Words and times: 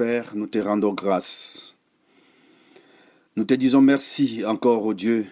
Père, 0.00 0.32
nous 0.34 0.46
te 0.46 0.56
rendons 0.56 0.94
grâce. 0.94 1.74
Nous 3.36 3.44
te 3.44 3.52
disons 3.52 3.82
merci 3.82 4.42
encore, 4.46 4.86
au 4.86 4.94
Dieu, 4.94 5.26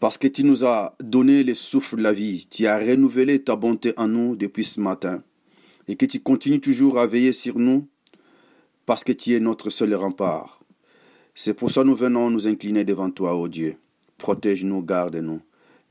parce 0.00 0.18
que 0.18 0.26
tu 0.26 0.42
nous 0.42 0.64
as 0.64 0.96
donné 1.00 1.44
le 1.44 1.54
souffle 1.54 1.98
de 1.98 2.02
la 2.02 2.12
vie. 2.12 2.48
Tu 2.50 2.66
as 2.66 2.76
renouvelé 2.76 3.40
ta 3.40 3.54
bonté 3.54 3.92
en 3.98 4.08
nous 4.08 4.34
depuis 4.34 4.64
ce 4.64 4.80
matin. 4.80 5.22
Et 5.86 5.94
que 5.94 6.06
tu 6.06 6.18
continues 6.18 6.60
toujours 6.60 6.98
à 6.98 7.06
veiller 7.06 7.32
sur 7.32 7.56
nous, 7.56 7.86
parce 8.84 9.04
que 9.04 9.12
tu 9.12 9.32
es 9.36 9.38
notre 9.38 9.70
seul 9.70 9.94
rempart. 9.94 10.60
C'est 11.36 11.54
pour 11.54 11.70
ça 11.70 11.82
que 11.82 11.86
nous 11.86 11.94
venons 11.94 12.30
nous 12.30 12.48
incliner 12.48 12.82
devant 12.82 13.12
toi, 13.12 13.36
ô 13.36 13.46
Dieu. 13.46 13.76
Protège-nous, 14.18 14.82
garde-nous. 14.82 15.40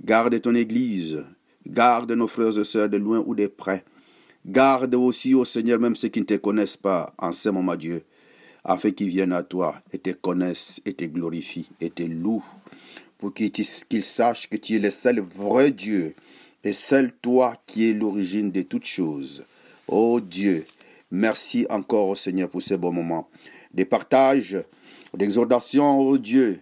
Garde 0.04 0.42
ton 0.42 0.56
Église. 0.56 1.24
Garde 1.66 2.12
nos 2.12 2.28
frères 2.28 2.60
et 2.60 2.66
sœurs 2.66 2.90
de 2.90 2.98
loin 2.98 3.24
ou 3.26 3.34
de 3.34 3.48
près. 3.48 3.86
Garde 4.46 4.94
aussi, 4.94 5.34
ô 5.34 5.44
Seigneur, 5.44 5.80
même 5.80 5.96
ceux 5.96 6.10
qui 6.10 6.20
ne 6.20 6.26
te 6.26 6.36
connaissent 6.36 6.78
pas, 6.78 7.12
en 7.18 7.32
ce 7.32 7.50
moment, 7.50 7.76
Dieu, 7.76 8.04
afin 8.64 8.92
qu'ils 8.92 9.10
viennent 9.10 9.34
à 9.34 9.42
toi 9.42 9.82
et 9.92 9.98
te 9.98 10.12
connaissent 10.12 10.80
et 10.86 10.94
te 10.94 11.04
glorifient 11.06 11.70
et 11.82 11.90
te 11.90 12.04
louent, 12.04 12.46
pour 13.18 13.34
qu'ils 13.34 14.04
sachent 14.04 14.48
que 14.48 14.58
tu 14.58 14.76
es 14.76 14.80
le 14.80 14.92
seul 14.92 15.20
vrai 15.20 15.72
Dieu 15.72 16.14
et 16.64 16.74
seul 16.74 17.12
toi 17.22 17.56
qui 17.66 17.90
es 17.90 17.94
l'origine 17.94 18.52
de 18.52 18.62
toutes 18.62 18.86
choses. 18.86 19.44
Ô 19.88 20.20
Dieu, 20.20 20.66
merci 21.10 21.66
encore, 21.70 22.10
ô 22.10 22.16
Seigneur, 22.16 22.50
pour 22.50 22.62
ces 22.62 22.78
bons 22.78 22.92
moments. 22.92 23.28
Des 23.74 23.86
partages, 23.86 24.58
d'exhortations, 25.16 26.00
ô 26.00 26.20
Dieu, 26.20 26.60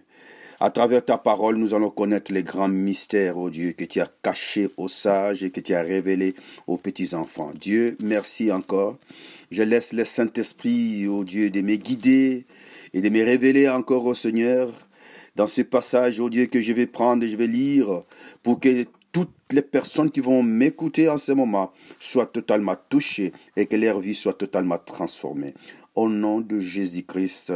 à 0.64 0.70
travers 0.70 1.04
ta 1.04 1.18
parole, 1.18 1.56
nous 1.56 1.74
allons 1.74 1.90
connaître 1.90 2.32
les 2.32 2.42
grands 2.42 2.70
mystères, 2.70 3.36
ô 3.36 3.50
Dieu, 3.50 3.72
que 3.72 3.84
tu 3.84 4.00
as 4.00 4.10
cachés 4.22 4.70
aux 4.78 4.88
sages 4.88 5.42
et 5.42 5.50
que 5.50 5.60
tu 5.60 5.74
as 5.74 5.82
révélés 5.82 6.34
aux 6.66 6.78
petits-enfants. 6.78 7.52
Dieu, 7.60 7.98
merci 8.02 8.50
encore. 8.50 8.98
Je 9.50 9.62
laisse 9.62 9.92
le 9.92 10.06
Saint-Esprit, 10.06 11.06
ô 11.06 11.22
Dieu, 11.22 11.50
de 11.50 11.60
me 11.60 11.76
guider 11.76 12.46
et 12.94 13.02
de 13.02 13.10
me 13.10 13.22
révéler 13.22 13.68
encore 13.68 14.06
au 14.06 14.14
Seigneur 14.14 14.70
dans 15.36 15.46
ce 15.46 15.60
passage, 15.60 16.18
ô 16.18 16.30
Dieu, 16.30 16.46
que 16.46 16.62
je 16.62 16.72
vais 16.72 16.86
prendre 16.86 17.24
et 17.24 17.28
je 17.28 17.36
vais 17.36 17.46
lire 17.46 18.00
pour 18.42 18.58
que 18.58 18.86
toutes 19.12 19.36
les 19.50 19.60
personnes 19.60 20.10
qui 20.10 20.20
vont 20.20 20.42
m'écouter 20.42 21.10
en 21.10 21.18
ce 21.18 21.32
moment 21.32 21.72
soient 22.00 22.24
totalement 22.24 22.76
touchées 22.88 23.34
et 23.58 23.66
que 23.66 23.76
leur 23.76 24.00
vie 24.00 24.14
soit 24.14 24.32
totalement 24.32 24.78
transformée. 24.78 25.52
Au 25.94 26.08
nom 26.08 26.40
de 26.40 26.58
Jésus-Christ. 26.58 27.52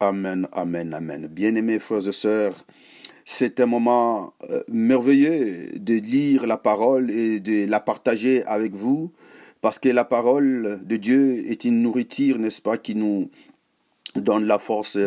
Amen, 0.00 0.46
amen, 0.52 0.94
amen. 0.94 1.26
Bien-aimés 1.26 1.80
frères 1.80 2.06
et 2.06 2.12
sœurs, 2.12 2.64
c'est 3.24 3.58
un 3.58 3.66
moment 3.66 4.32
euh, 4.48 4.62
merveilleux 4.68 5.70
de 5.76 5.94
lire 5.94 6.46
la 6.46 6.56
parole 6.56 7.10
et 7.10 7.40
de 7.40 7.68
la 7.68 7.80
partager 7.80 8.44
avec 8.44 8.76
vous, 8.76 9.10
parce 9.60 9.80
que 9.80 9.88
la 9.88 10.04
parole 10.04 10.78
de 10.84 10.96
Dieu 10.96 11.50
est 11.50 11.64
une 11.64 11.82
nourriture, 11.82 12.38
n'est-ce 12.38 12.62
pas, 12.62 12.78
qui 12.78 12.94
nous 12.94 13.28
donne 14.14 14.44
la 14.44 14.60
force. 14.60 14.98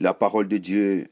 La 0.00 0.14
parole 0.14 0.48
de 0.48 0.56
Dieu, 0.56 1.08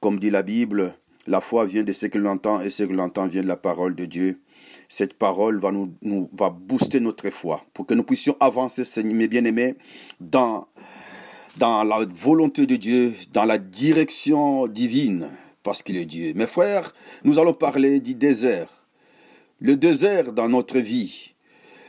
comme 0.00 0.18
dit 0.18 0.30
la 0.30 0.42
Bible, 0.42 0.94
la 1.26 1.42
foi 1.42 1.66
vient 1.66 1.82
de 1.82 1.92
ce 1.92 2.06
que 2.06 2.16
l'on 2.16 2.30
entend 2.30 2.62
et 2.62 2.70
ce 2.70 2.84
que 2.84 2.92
l'on 2.94 3.04
entend 3.04 3.26
vient 3.26 3.42
de 3.42 3.48
la 3.48 3.58
parole 3.58 3.94
de 3.94 4.06
Dieu. 4.06 4.40
Cette 4.88 5.12
parole 5.12 5.60
va 5.60 5.72
nous, 5.72 6.30
va 6.32 6.48
booster 6.48 7.00
notre 7.00 7.28
foi 7.28 7.66
pour 7.74 7.84
que 7.84 7.92
nous 7.92 8.02
puissions 8.02 8.34
avancer, 8.40 8.84
Seigneur, 8.84 9.14
mes 9.14 9.28
bien-aimés, 9.28 9.74
dans 10.20 10.68
dans 11.58 11.84
la 11.84 12.06
volonté 12.14 12.66
de 12.66 12.76
Dieu, 12.76 13.14
dans 13.32 13.44
la 13.44 13.58
direction 13.58 14.66
divine, 14.66 15.28
parce 15.62 15.82
qu'il 15.82 15.96
est 15.96 16.04
Dieu. 16.04 16.32
Mes 16.34 16.46
frères, 16.46 16.94
nous 17.24 17.38
allons 17.38 17.52
parler 17.52 18.00
du 18.00 18.14
désert. 18.14 18.68
Le 19.60 19.76
désert 19.76 20.32
dans 20.32 20.48
notre 20.48 20.78
vie. 20.78 21.34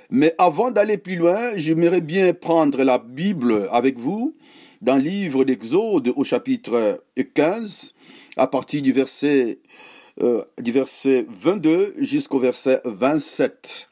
Mais 0.10 0.36
avant 0.38 0.70
d'aller 0.70 0.98
plus 0.98 1.16
loin, 1.16 1.56
j'aimerais 1.56 2.02
bien 2.02 2.34
prendre 2.34 2.84
la 2.84 3.00
Bible 3.00 3.68
avec 3.72 3.98
vous 3.98 4.36
dans 4.82 4.98
le 4.98 5.02
livre 5.02 5.44
d'Exode 5.46 6.12
au 6.16 6.24
chapitre 6.24 7.04
15, 7.34 7.96
à 8.36 8.48
partir 8.48 8.82
du 8.82 8.92
verset, 8.92 9.60
euh, 10.22 10.44
du 10.62 10.72
verset 10.72 11.26
22 11.30 11.96
jusqu'au 12.00 12.38
verset 12.38 12.82
27. 12.84 13.88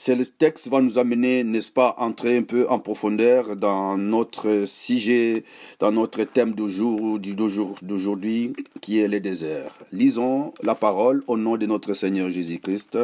Ce 0.00 0.12
texte 0.12 0.68
va 0.68 0.80
nous 0.80 0.96
amener, 0.96 1.42
n'est-ce 1.42 1.72
pas, 1.72 1.96
entrer 1.98 2.36
un 2.36 2.44
peu 2.44 2.68
en 2.68 2.78
profondeur 2.78 3.56
dans 3.56 3.98
notre 3.98 4.64
sujet, 4.64 5.42
dans 5.80 5.90
notre 5.90 6.22
thème 6.22 6.54
d'aujourd'hui, 6.54 8.52
qui 8.80 9.00
est 9.00 9.08
le 9.08 9.18
désert. 9.18 9.74
Lisons 9.90 10.54
la 10.62 10.76
parole 10.76 11.24
au 11.26 11.36
nom 11.36 11.56
de 11.56 11.66
notre 11.66 11.94
Seigneur 11.94 12.30
Jésus-Christ. 12.30 12.96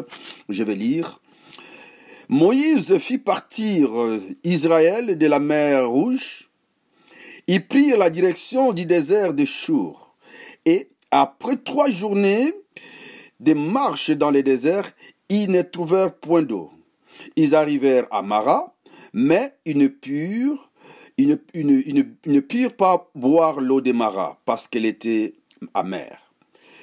Je 0.49 0.63
vais 0.63 0.77
lire. 0.77 1.21
Moïse 2.29 2.97
fit 2.99 3.19
partir 3.19 3.91
Israël 4.45 5.19
de 5.19 5.27
la 5.27 5.41
mer 5.41 5.91
Rouge. 5.91 6.49
Ils 7.49 7.67
prirent 7.67 7.99
la 7.99 8.09
direction 8.09 8.73
du 8.73 8.87
désert 8.87 9.35
de 9.35 9.45
Chour. 9.45 10.15
Et 10.65 10.91
après 11.11 11.57
trois 11.57 11.91
journées 11.91 12.53
de 13.41 13.53
marche 13.53 14.11
dans 14.11 14.31
le 14.31 14.45
désert, 14.45 14.93
ils 15.29 15.51
ne 15.51 15.63
trouvèrent 15.63 16.15
point 16.15 16.43
d'eau. 16.43 16.71
Ils 17.37 17.55
arrivèrent 17.55 18.07
à 18.11 18.23
Mara, 18.23 18.75
mais 19.13 19.57
ils 19.65 19.79
ne 19.79 19.89
purent, 19.89 20.71
pas 22.77 23.11
boire 23.15 23.61
l'eau 23.61 23.81
de 23.81 23.93
Mara 23.93 24.41
parce 24.45 24.67
qu'elle 24.67 24.87
était 24.87 25.35
amère. 25.73 26.21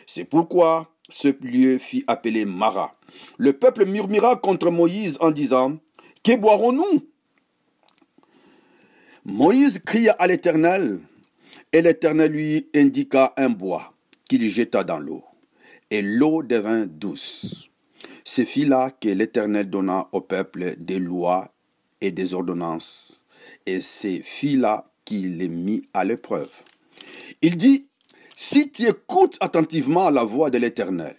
C'est 0.08 0.26
pourquoi 0.26 0.92
ce 1.10 1.28
lieu 1.42 1.78
fit 1.78 2.04
appeler 2.08 2.46
Mara. 2.46 2.96
Le 3.38 3.54
peuple 3.54 3.86
murmura 3.86 4.38
contre 4.38 4.72
Moïse 4.72 5.18
en 5.20 5.32
disant 5.32 5.78
Que 6.24 6.36
boirons-nous? 6.36 7.08
Moïse 9.26 9.80
cria 9.86 10.14
à 10.14 10.26
l'Éternel, 10.26 11.00
et 11.72 11.82
l'Éternel 11.82 12.32
lui 12.32 12.70
indiqua 12.74 13.34
un 13.38 13.50
bois 13.50 13.94
qu'il 14.28 14.50
jeta 14.50 14.84
dans 14.84 15.00
l'eau, 15.00 15.24
et 15.92 16.02
l'eau 16.02 16.42
devint 16.42 16.88
douce. 16.88 17.71
Ce 18.34 18.46
fit 18.46 18.64
là 18.64 18.92
que 18.92 19.10
l'Éternel 19.10 19.70
donna 19.70 20.08
au 20.14 20.22
peuple 20.22 20.76
des 20.78 21.00
lois 21.00 21.54
et 22.00 22.12
des 22.12 22.34
ordonnances, 22.34 23.26
et 23.66 23.82
c'est 23.82 24.22
fit 24.22 24.56
là 24.56 24.86
qu'il 25.04 25.36
les 25.38 25.50
mit 25.50 25.90
à 25.94 26.06
l'épreuve. 26.06 26.50
Il 27.42 27.58
dit, 27.58 27.88
si 28.38 28.72
tu 28.72 28.88
écoutes 28.88 29.36
attentivement 29.42 30.10
la 30.10 30.24
voix 30.24 30.50
de 30.50 30.60
l'Éternel, 30.60 31.18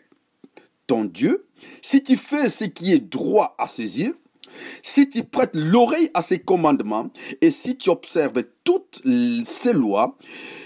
ton 0.86 1.04
Dieu, 1.04 1.46
si 1.82 2.02
tu 2.02 2.16
fais 2.16 2.48
ce 2.48 2.64
qui 2.64 2.94
est 2.94 3.10
droit 3.10 3.56
à 3.58 3.68
ses 3.68 4.00
yeux, 4.00 4.16
si 4.82 5.06
tu 5.10 5.22
prêtes 5.22 5.54
l'oreille 5.54 6.08
à 6.14 6.22
ses 6.22 6.38
commandements, 6.38 7.10
et 7.42 7.50
si 7.50 7.76
tu 7.76 7.90
observes 7.90 8.42
toutes 8.64 9.02
ses 9.44 9.74
lois, 9.74 10.16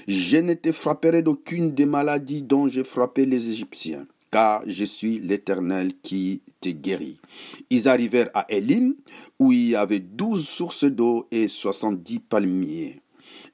je 0.06 0.36
ne 0.36 0.54
te 0.54 0.70
frapperai 0.70 1.22
d'aucune 1.22 1.74
des 1.74 1.86
maladies 1.86 2.44
dont 2.44 2.68
j'ai 2.68 2.84
frappé 2.84 3.26
les 3.26 3.50
Égyptiens 3.50 4.06
car 4.30 4.62
je 4.66 4.84
suis 4.84 5.18
l'Éternel 5.20 5.92
qui 6.02 6.42
te 6.60 6.68
guérit. 6.68 7.18
Ils 7.70 7.88
arrivèrent 7.88 8.30
à 8.34 8.46
Elim, 8.48 8.94
où 9.38 9.52
il 9.52 9.70
y 9.70 9.76
avait 9.76 10.00
douze 10.00 10.46
sources 10.46 10.84
d'eau 10.84 11.26
et 11.30 11.48
soixante-dix 11.48 12.20
palmiers. 12.20 13.00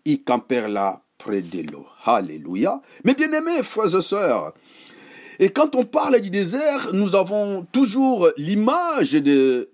Ils 0.05 0.23
campèrent 0.23 0.69
là 0.69 1.03
près 1.19 1.43
de 1.43 1.71
l'eau. 1.71 1.87
Alléluia. 2.05 2.81
Mais 3.05 3.15
bien 3.15 3.33
aimés, 3.33 3.63
frères 3.63 3.95
et 3.95 4.03
sœurs, 4.03 4.55
et 5.39 5.49
quand 5.49 5.75
on 5.75 5.85
parle 5.85 6.21
du 6.21 6.31
désert, 6.31 6.91
nous 6.93 7.17
avons 7.17 7.67
toujours 7.73 8.29
l'image 8.37 9.13
du 9.13 9.67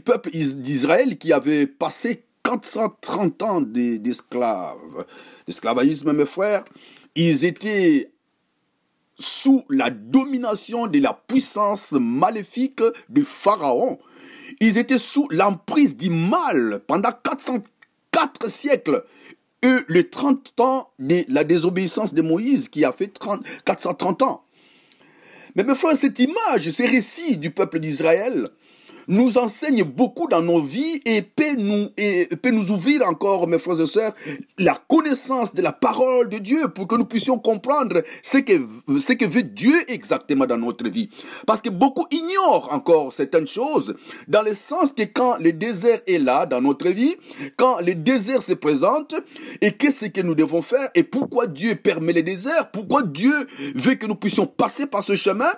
peuple 0.00 0.30
d'Israël 0.30 1.16
qui 1.18 1.32
avait 1.32 1.66
passé 1.66 2.24
430 2.42 3.42
ans 3.42 3.60
d'esclaves. 3.60 5.04
L'esclavagisme, 5.46 6.12
mes 6.12 6.26
frères, 6.26 6.64
ils 7.14 7.44
étaient 7.44 8.10
sous 9.16 9.64
la 9.68 9.90
domination 9.90 10.86
de 10.86 10.98
la 10.98 11.12
puissance 11.12 11.92
maléfique 11.92 12.82
de 13.08 13.22
Pharaon. 13.22 13.98
Ils 14.60 14.78
étaient 14.78 14.98
sous 14.98 15.28
l'emprise 15.30 15.96
du 15.96 16.10
mal 16.10 16.80
pendant 16.86 17.12
404 17.12 18.50
siècles. 18.50 19.04
Et 19.62 19.78
les 19.88 20.10
30 20.10 20.60
ans 20.60 20.90
de 20.98 21.24
la 21.28 21.42
désobéissance 21.42 22.12
de 22.12 22.20
Moïse 22.20 22.68
qui 22.68 22.84
a 22.84 22.92
fait 22.92 23.10
430 23.64 24.22
ans. 24.22 24.44
Mais 25.56 25.64
mes 25.64 25.74
frères, 25.74 25.96
cette 25.96 26.18
image, 26.18 26.68
ces 26.68 26.86
récits 26.86 27.38
du 27.38 27.50
peuple 27.50 27.78
d'Israël, 27.78 28.44
nous 29.08 29.38
enseigne 29.38 29.84
beaucoup 29.84 30.28
dans 30.28 30.42
nos 30.42 30.60
vies 30.60 31.00
et 31.04 31.22
peut 31.22 31.54
nous, 31.56 31.88
et 31.96 32.26
peut 32.42 32.50
nous 32.50 32.70
ouvrir 32.70 33.06
encore, 33.06 33.48
mes 33.48 33.58
frères 33.58 33.80
et 33.80 33.86
sœurs, 33.86 34.14
la 34.58 34.74
connaissance 34.88 35.54
de 35.54 35.62
la 35.62 35.72
parole 35.72 36.28
de 36.28 36.38
Dieu 36.38 36.68
pour 36.68 36.86
que 36.86 36.94
nous 36.96 37.04
puissions 37.04 37.38
comprendre 37.38 38.02
ce 38.22 38.38
que, 38.38 38.52
ce 39.00 39.12
que 39.12 39.24
veut 39.24 39.42
Dieu 39.42 39.74
exactement 39.88 40.46
dans 40.46 40.58
notre 40.58 40.88
vie. 40.88 41.08
Parce 41.46 41.60
que 41.60 41.70
beaucoup 41.70 42.06
ignorent 42.10 42.68
encore 42.72 43.12
certaines 43.12 43.46
choses 43.46 43.94
dans 44.28 44.42
le 44.42 44.54
sens 44.54 44.92
que 44.92 45.02
quand 45.02 45.36
le 45.38 45.52
désert 45.52 46.00
est 46.06 46.18
là 46.18 46.46
dans 46.46 46.60
notre 46.60 46.88
vie, 46.88 47.14
quand 47.56 47.80
le 47.80 47.94
désert 47.94 48.42
se 48.42 48.52
présente 48.52 49.14
et 49.60 49.72
qu'est-ce 49.72 50.06
que 50.06 50.20
nous 50.20 50.34
devons 50.34 50.62
faire 50.62 50.88
et 50.94 51.02
pourquoi 51.02 51.46
Dieu 51.46 51.74
permet 51.74 52.12
les 52.12 52.22
déserts, 52.22 52.70
pourquoi 52.70 53.02
Dieu 53.02 53.34
veut 53.74 53.94
que 53.94 54.06
nous 54.06 54.14
puissions 54.14 54.46
passer 54.46 54.86
par 54.86 55.04
ce 55.04 55.16
chemin, 55.16 55.50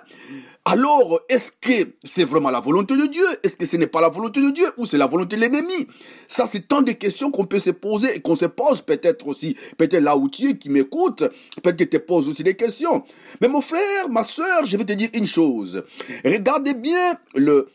alors 0.67 1.21
est-ce 1.29 1.51
que 1.61 1.93
c'est 2.03 2.25
vraiment 2.25 2.49
la 2.49 2.59
volonté 2.59 2.97
de 2.97 3.05
Dieu? 3.05 3.25
Est-ce 3.41 3.55
que 3.55 3.65
ce 3.65 3.77
n'est 3.77 3.87
pas 3.87 4.01
la 4.01 4.09
volonté 4.09 4.41
de 4.41 4.51
Dieu 4.51 4.67
ou 4.77 4.85
c'est 4.85 4.97
la 4.97 5.07
volonté 5.07 5.37
de 5.37 5.41
l'ennemi? 5.41 5.87
Ça, 6.27 6.45
c'est 6.45 6.67
tant 6.67 6.81
de 6.81 6.91
questions 6.91 7.31
qu'on 7.31 7.45
peut 7.45 7.59
se 7.59 7.69
poser 7.69 8.17
et 8.17 8.19
qu'on 8.19 8.35
se 8.35 8.45
pose 8.45 8.81
peut-être 8.81 9.27
aussi. 9.27 9.55
Peut-être 9.77 10.03
là 10.03 10.17
où 10.17 10.27
tu 10.29 10.49
es, 10.49 10.57
qui 10.57 10.69
m'écoute, 10.69 11.23
peut-être 11.63 11.77
que 11.77 11.83
tu 11.85 11.89
te 11.89 11.97
poses 11.97 12.27
aussi 12.27 12.43
des 12.43 12.55
questions. 12.55 13.03
Mais 13.39 13.47
mon 13.47 13.61
frère, 13.61 14.09
ma 14.09 14.25
soeur, 14.25 14.65
je 14.65 14.75
vais 14.75 14.83
te 14.83 14.91
dire 14.91 15.09
une 15.13 15.25
chose. 15.25 15.83
Regardez 16.25 16.73
bien 16.73 17.13
le, 17.35 17.69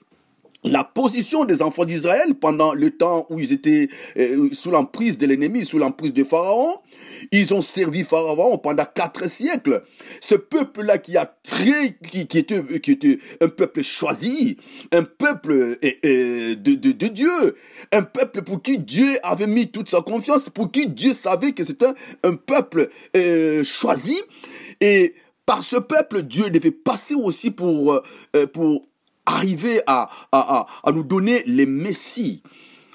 la 0.64 0.84
position 0.84 1.44
des 1.44 1.60
enfants 1.60 1.84
d'Israël 1.84 2.34
pendant 2.40 2.72
le 2.72 2.90
temps 2.90 3.26
où 3.30 3.40
ils 3.40 3.52
étaient 3.52 3.88
euh, 4.16 4.48
sous 4.52 4.70
l'emprise 4.70 5.18
de 5.18 5.26
l'ennemi, 5.26 5.66
sous 5.66 5.78
l'emprise 5.78 6.14
de 6.14 6.22
Pharaon. 6.22 6.78
Ils 7.32 7.52
ont 7.52 7.62
servi 7.62 8.04
Pharaon 8.04 8.58
pendant 8.58 8.84
quatre 8.84 9.28
siècles. 9.28 9.82
Ce 10.20 10.36
peuple-là 10.36 10.98
qui 10.98 11.16
a 11.16 11.26
très, 11.26 11.96
qui, 12.10 12.28
qui, 12.28 12.38
était, 12.38 12.80
qui 12.80 12.92
était 12.92 13.18
un 13.40 13.48
peuple 13.48 13.82
choisi, 13.82 14.56
un 14.92 15.02
peuple 15.02 15.52
euh, 15.52 15.76
euh, 16.04 16.54
de, 16.54 17.08
Dieu, 17.08 17.56
un 17.90 18.02
peuple 18.02 18.42
pour 18.42 18.62
qui 18.62 18.78
Dieu 18.78 19.18
avait 19.24 19.48
mis 19.48 19.68
toute 19.68 19.88
sa 19.88 20.00
confiance, 20.00 20.48
pour 20.48 20.70
qui 20.70 20.86
Dieu 20.86 21.12
savait 21.12 21.52
que 21.52 21.64
c'était 21.64 21.86
un, 22.22 22.34
peuple 22.34 22.88
choisi. 23.64 24.20
Et 24.80 25.14
par 25.44 25.62
ce 25.62 25.76
peuple, 25.76 26.22
Dieu 26.22 26.50
devait 26.50 26.70
passer 26.70 27.14
aussi 27.14 27.50
pour, 27.50 28.00
pour 28.52 28.86
arriver 29.26 29.80
à, 29.86 30.08
à, 30.32 30.66
à, 30.82 30.92
nous 30.92 31.04
donner 31.04 31.42
les 31.46 31.66
messies. 31.66 32.42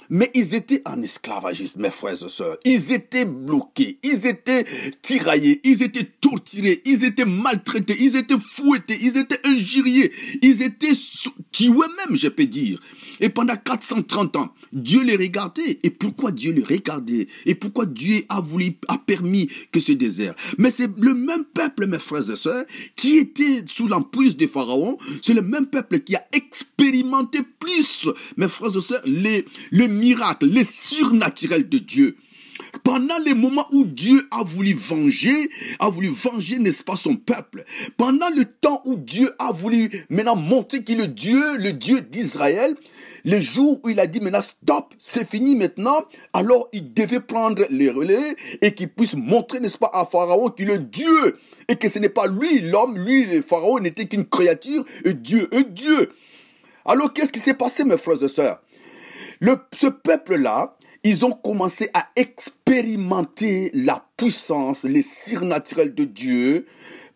Mais 0.09 0.31
ils 0.33 0.55
étaient 0.55 0.81
en 0.85 1.01
esclavagisme, 1.01 1.81
mes 1.81 1.89
frères 1.89 2.23
et 2.23 2.29
sœurs. 2.29 2.57
Ils 2.65 2.93
étaient 2.93 3.25
bloqués, 3.25 3.99
ils 4.03 4.25
étaient 4.27 4.65
tiraillés, 5.01 5.61
ils 5.63 5.83
étaient 5.83 6.09
torturés, 6.21 6.81
ils 6.85 7.03
étaient 7.03 7.25
maltraités, 7.25 7.95
ils 7.99 8.15
étaient 8.15 8.39
fouettés, 8.39 8.97
ils 9.01 9.17
étaient 9.17 9.39
injuriés, 9.45 10.11
ils 10.41 10.61
étaient 10.61 10.93
tués 11.51 11.73
même, 11.77 12.17
je 12.17 12.27
peux 12.27 12.45
dire. 12.45 12.79
Et 13.19 13.29
pendant 13.29 13.55
430 13.55 14.35
ans, 14.37 14.53
Dieu 14.73 15.03
les 15.03 15.15
regardait. 15.15 15.79
Et 15.83 15.89
pourquoi 15.89 16.31
Dieu 16.31 16.51
les 16.51 16.63
regardait? 16.63 17.27
Et 17.45 17.55
pourquoi 17.55 17.85
Dieu 17.85 18.23
a 18.29 18.41
voulu, 18.41 18.77
a 18.87 18.97
permis 18.97 19.49
que 19.71 19.79
ce 19.79 19.91
désert? 19.93 20.35
Mais 20.57 20.71
c'est 20.71 20.89
le 20.97 21.13
même 21.13 21.45
peuple, 21.45 21.87
mes 21.87 21.99
frères 21.99 22.29
et 22.29 22.35
sœurs, 22.35 22.65
qui 22.95 23.17
était 23.17 23.63
sous 23.67 23.87
l'emprise 23.87 24.37
de 24.37 24.47
Pharaon. 24.47 24.97
C'est 25.21 25.33
le 25.33 25.41
même 25.41 25.67
peuple 25.67 25.99
qui 25.99 26.15
a 26.15 26.25
expérimenté 26.33 27.39
plus, 27.59 28.07
mes 28.37 28.47
frères 28.47 28.75
et 28.75 28.81
sœurs, 28.81 29.01
les, 29.05 29.45
les 29.71 29.87
miracles, 29.97 30.47
les 30.47 30.63
surnaturels 30.63 31.67
de 31.67 31.79
Dieu 31.79 32.17
pendant 32.83 33.17
les 33.19 33.33
moments 33.33 33.67
où 33.71 33.83
Dieu 33.83 34.27
a 34.31 34.43
voulu 34.43 34.73
venger, 34.73 35.49
a 35.79 35.89
voulu 35.89 36.09
venger, 36.09 36.59
n'est-ce 36.59 36.83
pas, 36.83 36.95
son 36.95 37.15
peuple, 37.15 37.65
pendant 37.97 38.29
le 38.35 38.45
temps 38.45 38.81
où 38.85 38.95
Dieu 38.95 39.31
a 39.39 39.51
voulu 39.51 39.89
maintenant 40.09 40.35
montrer 40.35 40.83
qu'il 40.83 41.01
est 41.01 41.07
Dieu, 41.07 41.57
le 41.57 41.73
Dieu 41.73 42.01
d'Israël, 42.01 42.75
les 43.25 43.41
jours 43.41 43.79
où 43.83 43.89
il 43.89 43.99
a 43.99 44.07
dit 44.07 44.21
maintenant 44.21 44.41
stop, 44.41 44.93
c'est 44.99 45.29
fini 45.29 45.55
maintenant, 45.55 46.01
alors 46.33 46.69
il 46.71 46.93
devait 46.93 47.19
prendre 47.19 47.65
les 47.69 47.89
relais 47.89 48.35
et 48.61 48.73
qu'il 48.73 48.89
puisse 48.89 49.15
montrer, 49.15 49.59
n'est-ce 49.59 49.77
pas, 49.77 49.91
à 49.93 50.05
Pharaon 50.05 50.49
qu'il 50.49 50.69
est 50.69 50.79
Dieu 50.79 51.37
et 51.67 51.75
que 51.75 51.89
ce 51.89 51.99
n'est 51.99 52.09
pas 52.09 52.27
lui, 52.27 52.61
l'homme, 52.61 52.97
lui, 52.97 53.25
le 53.25 53.41
Pharaon 53.41 53.79
n'était 53.79 54.05
qu'une 54.05 54.25
créature 54.25 54.85
et 55.03 55.13
Dieu 55.13 55.49
est 55.51 55.69
Dieu. 55.73 56.09
Alors 56.85 57.11
qu'est-ce 57.11 57.33
qui 57.33 57.39
s'est 57.39 57.53
passé, 57.53 57.83
mes 57.83 57.97
frères 57.97 58.23
et 58.23 58.29
sœurs? 58.29 58.61
Ce 59.41 59.87
peuple-là, 59.87 60.75
ils 61.03 61.25
ont 61.25 61.31
commencé 61.31 61.89
à 61.93 62.07
expérimenter 62.15 63.71
la 63.73 64.05
puissance, 64.17 64.83
les 64.83 65.01
surnaturels 65.01 65.93
de 65.93 66.03
Dieu, 66.03 66.65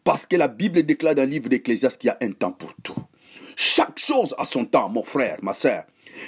parce 0.03 0.25
que 0.25 0.35
la 0.35 0.47
Bible 0.47 0.83
déclare 0.83 1.15
dans 1.15 1.23
le 1.23 1.29
livre 1.29 1.49
d'Ecclésias 1.49 1.97
qu'il 1.99 2.07
y 2.07 2.11
a 2.11 2.17
un 2.21 2.31
temps 2.31 2.51
pour 2.51 2.73
tout. 2.83 3.01
Chaque 3.55 3.99
chose 3.99 4.33
a 4.37 4.45
son 4.45 4.65
temps, 4.65 4.89
mon 4.89 5.03
frère, 5.03 5.37
ma 5.41 5.53
sœur 5.53 5.83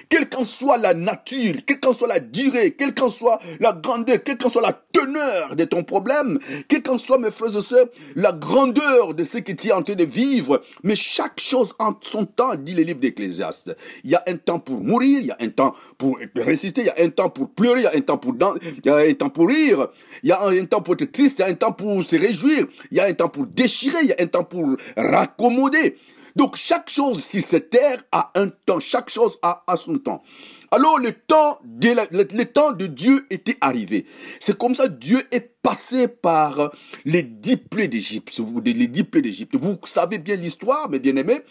quelle 0.10 0.30
qu'en 0.30 0.45
soit 0.45 0.78
la 0.78 0.94
nature, 0.94 1.56
quelle 1.66 1.80
qu'en 1.80 1.94
soit 1.94 2.07
la 2.07 2.19
durée, 2.19 2.72
quelle 2.72 2.94
qu'en 2.94 3.10
soit 3.10 3.40
la 3.60 3.74
grandeur, 3.74 4.24
quelle 4.24 4.38
qu'en 4.38 4.50
soit 4.50 4.62
la 4.62 4.74
teneur 4.92 5.56
de 5.56 5.63
ton 5.63 5.84
problème, 5.84 6.40
quelle 6.68 6.84
qu'en 6.84 6.98
soit, 6.98 7.18
mes 7.18 7.31
frères 7.31 7.57
et 7.57 7.62
sœurs, 7.62 7.88
la 8.16 8.31
grandeur 8.31 9.13
de 9.13 9.24
ce 9.24 9.40
que 9.40 9.51
tu 9.51 9.69
es 9.69 9.72
en 9.72 9.81
train 9.81 9.95
de 9.95 10.04
vivre, 10.04 10.62
mais 10.84 10.95
chaque 10.95 11.40
chose 11.40 11.74
en 11.80 11.94
son 12.01 12.25
temps, 12.25 12.56
dit 12.56 12.74
le 12.74 12.84
livre 12.84 13.00
d'Ecclésiaste. 13.00 13.75
Il 14.04 14.12
y 14.12 14.16
a 14.16 14.24
un 14.28 14.36
temps 14.36 14.60
pour 14.60 14.81
mourir, 14.81 15.19
il 15.19 15.28
y 15.28 15.31
a 15.31 15.38
un 15.40 15.50
temps 15.50 15.75
pour 15.98 16.18
résister, 16.36 16.81
il 16.81 16.88
y 16.88 16.89
a 16.89 17.06
un 17.06 17.10
temps 17.10 17.30
pour 17.30 17.50
pleurer, 17.50 17.81
il 17.81 17.84
y 17.84 17.88
a 17.88 17.96
un 17.96 18.01
temps 18.01 18.18
pour 18.18 18.34
il 18.34 18.86
y 18.86 18.89
a 18.89 18.96
un 18.98 19.13
temps 19.13 19.30
pour 19.30 19.48
rire, 19.48 19.88
il 20.24 20.30
y 20.30 20.31
a 20.31 20.42
un 20.44 20.66
temps 20.66 20.81
pour 20.81 20.94
être 20.96 21.12
triste, 21.12 21.39
il 21.39 21.42
y 21.42 21.46
a 21.46 21.48
un 21.48 21.54
temps 21.54 21.72
pour 21.72 22.04
se 22.04 22.16
réjouir, 22.16 22.66
il 22.92 22.98
y 22.98 23.00
a 23.00 23.06
un 23.06 23.13
temps 23.13 23.30
pour 23.30 23.46
déchirer, 23.46 24.00
il 24.04 24.10
y 24.10 24.13
a 24.13 24.16
un 24.19 24.28
temps 24.28 24.44
pour 24.44 24.75
raccommoder. 24.96 25.98
Donc 26.36 26.56
chaque 26.56 26.90
chose 26.90 27.24
sur 27.24 27.42
cette 27.42 27.70
terre 27.70 28.04
a 28.12 28.32
un 28.36 28.50
temps, 28.50 28.80
chaque 28.80 29.10
chose 29.10 29.38
a, 29.44 29.64
son 29.78 29.98
temps. 29.98 30.24
Alors 30.72 30.98
le 30.98 31.12
temps, 31.12 31.60
de 31.64 31.90
le, 32.12 32.46
temps 32.46 32.72
de 32.72 32.88
Dieu 32.88 33.28
était 33.30 33.58
arrivé. 33.62 34.06
C'est 34.40 34.58
comme 34.58 34.74
ça 34.74 34.88
Dieu 34.88 35.22
est 35.32 35.54
passé 35.62 36.08
par 36.08 36.72
les 37.06 37.22
dix 37.22 37.58
d'Égypte. 37.88 38.32
Les 38.66 38.88
dix 38.88 39.04
plaies 39.04 39.22
d'Égypte. 39.22 39.56
Vous 39.56 39.78
savez 39.86 40.18
bien 40.18 40.36
l'histoire, 40.36 40.90
mes 40.90 41.00
bien-aimés, 41.00 41.42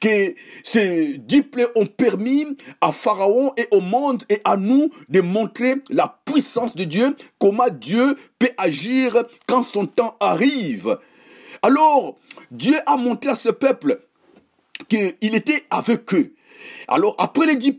que 0.00 0.34
ces 0.62 1.16
dix 1.16 1.42
plaies 1.42 1.68
ont 1.74 1.86
permis 1.86 2.46
à 2.82 2.92
Pharaon 2.92 3.52
et 3.56 3.66
au 3.70 3.80
monde 3.80 4.22
et 4.28 4.42
à 4.44 4.58
nous 4.58 4.90
de 5.08 5.22
montrer 5.22 5.76
la 5.88 6.20
puissance 6.26 6.74
de 6.74 6.84
Dieu, 6.84 7.16
comment 7.38 7.70
Dieu 7.70 8.16
peut 8.38 8.50
agir 8.58 9.24
quand 9.46 9.62
son 9.62 9.86
temps 9.86 10.16
arrive. 10.20 10.98
Alors, 11.62 12.18
Dieu 12.50 12.76
a 12.84 12.98
montré 12.98 13.30
à 13.30 13.36
ce 13.36 13.48
peuple 13.48 14.00
qu'il 14.88 15.34
était 15.34 15.64
avec 15.70 16.12
eux. 16.14 16.32
Alors, 16.88 17.14
après 17.18 17.46
les 17.46 17.56
dix 17.56 17.72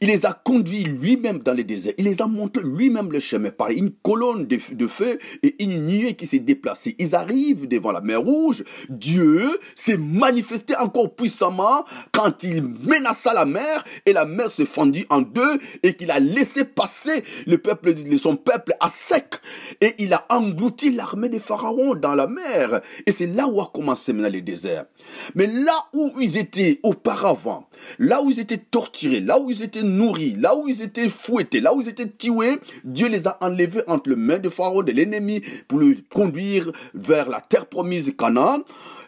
il 0.00 0.08
les 0.08 0.26
a 0.26 0.32
conduits 0.32 0.84
lui-même 0.84 1.38
dans 1.38 1.54
le 1.54 1.64
désert. 1.64 1.94
Il 1.98 2.04
les 2.04 2.20
a 2.20 2.26
montré 2.26 2.62
lui-même 2.62 3.10
le 3.10 3.20
chemin 3.20 3.50
par 3.50 3.70
une 3.70 3.90
colonne 3.90 4.46
de, 4.46 4.86
feu 4.86 5.18
et 5.42 5.62
une 5.62 5.86
nuée 5.86 6.14
qui 6.14 6.26
s'est 6.26 6.38
déplacée. 6.38 6.94
Ils 6.98 7.14
arrivent 7.14 7.66
devant 7.66 7.92
la 7.92 8.00
mer 8.00 8.20
Rouge. 8.20 8.64
Dieu 8.88 9.58
s'est 9.74 9.98
manifesté 9.98 10.76
encore 10.76 11.14
puissamment 11.14 11.84
quand 12.12 12.42
il 12.42 12.62
menaça 12.62 13.32
la 13.34 13.44
mer 13.44 13.84
et 14.04 14.12
la 14.12 14.24
mer 14.24 14.50
se 14.50 14.64
fendit 14.64 15.06
en 15.08 15.22
deux 15.22 15.58
et 15.82 15.94
qu'il 15.94 16.10
a 16.10 16.20
laissé 16.20 16.64
passer 16.64 17.24
le 17.46 17.58
peuple, 17.58 17.94
son 18.18 18.36
peuple 18.36 18.74
à 18.80 18.88
sec. 18.88 19.36
Et 19.80 19.94
il 19.98 20.12
a 20.12 20.26
englouti 20.28 20.90
l'armée 20.90 21.28
des 21.28 21.40
pharaons 21.40 21.94
dans 21.94 22.14
la 22.14 22.26
mer. 22.26 22.80
Et 23.06 23.12
c'est 23.12 23.26
là 23.26 23.48
où 23.48 23.60
a 23.60 23.70
commencé 23.72 24.12
maintenant 24.12 24.30
le 24.30 24.42
désert. 24.42 24.86
Mais 25.34 25.46
là 25.46 25.76
où 25.92 26.10
ils 26.20 26.36
étaient 26.36 26.80
auparavant, 26.82 27.68
là 27.98 28.22
où 28.22 28.30
ils 28.30 28.40
étaient 28.40 28.56
torturés, 28.56 29.20
là 29.20 29.38
où 29.40 29.50
ils 29.50 29.62
étaient 29.62 29.85
nourris, 29.86 30.36
là 30.38 30.56
où 30.56 30.68
ils 30.68 30.82
étaient 30.82 31.08
fouettés, 31.08 31.60
là 31.60 31.74
où 31.74 31.80
ils 31.80 31.88
étaient 31.88 32.08
tués, 32.08 32.58
Dieu 32.84 33.08
les 33.08 33.26
a 33.26 33.38
enlevés 33.40 33.82
entre 33.86 34.10
les 34.10 34.16
mains 34.16 34.38
de 34.38 34.48
Pharaon, 34.48 34.82
de 34.82 34.92
l'ennemi, 34.92 35.40
pour 35.68 35.78
le 35.78 35.96
conduire 36.12 36.70
vers 36.94 37.28
la 37.28 37.40
terre 37.40 37.66
promise 37.66 38.12
Canaan. 38.16 38.62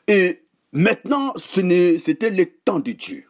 Et 0.06 0.42
maintenant, 0.72 1.34
c'était 1.36 2.30
le 2.30 2.46
temps 2.64 2.80
de 2.80 2.92
Dieu. 2.92 3.27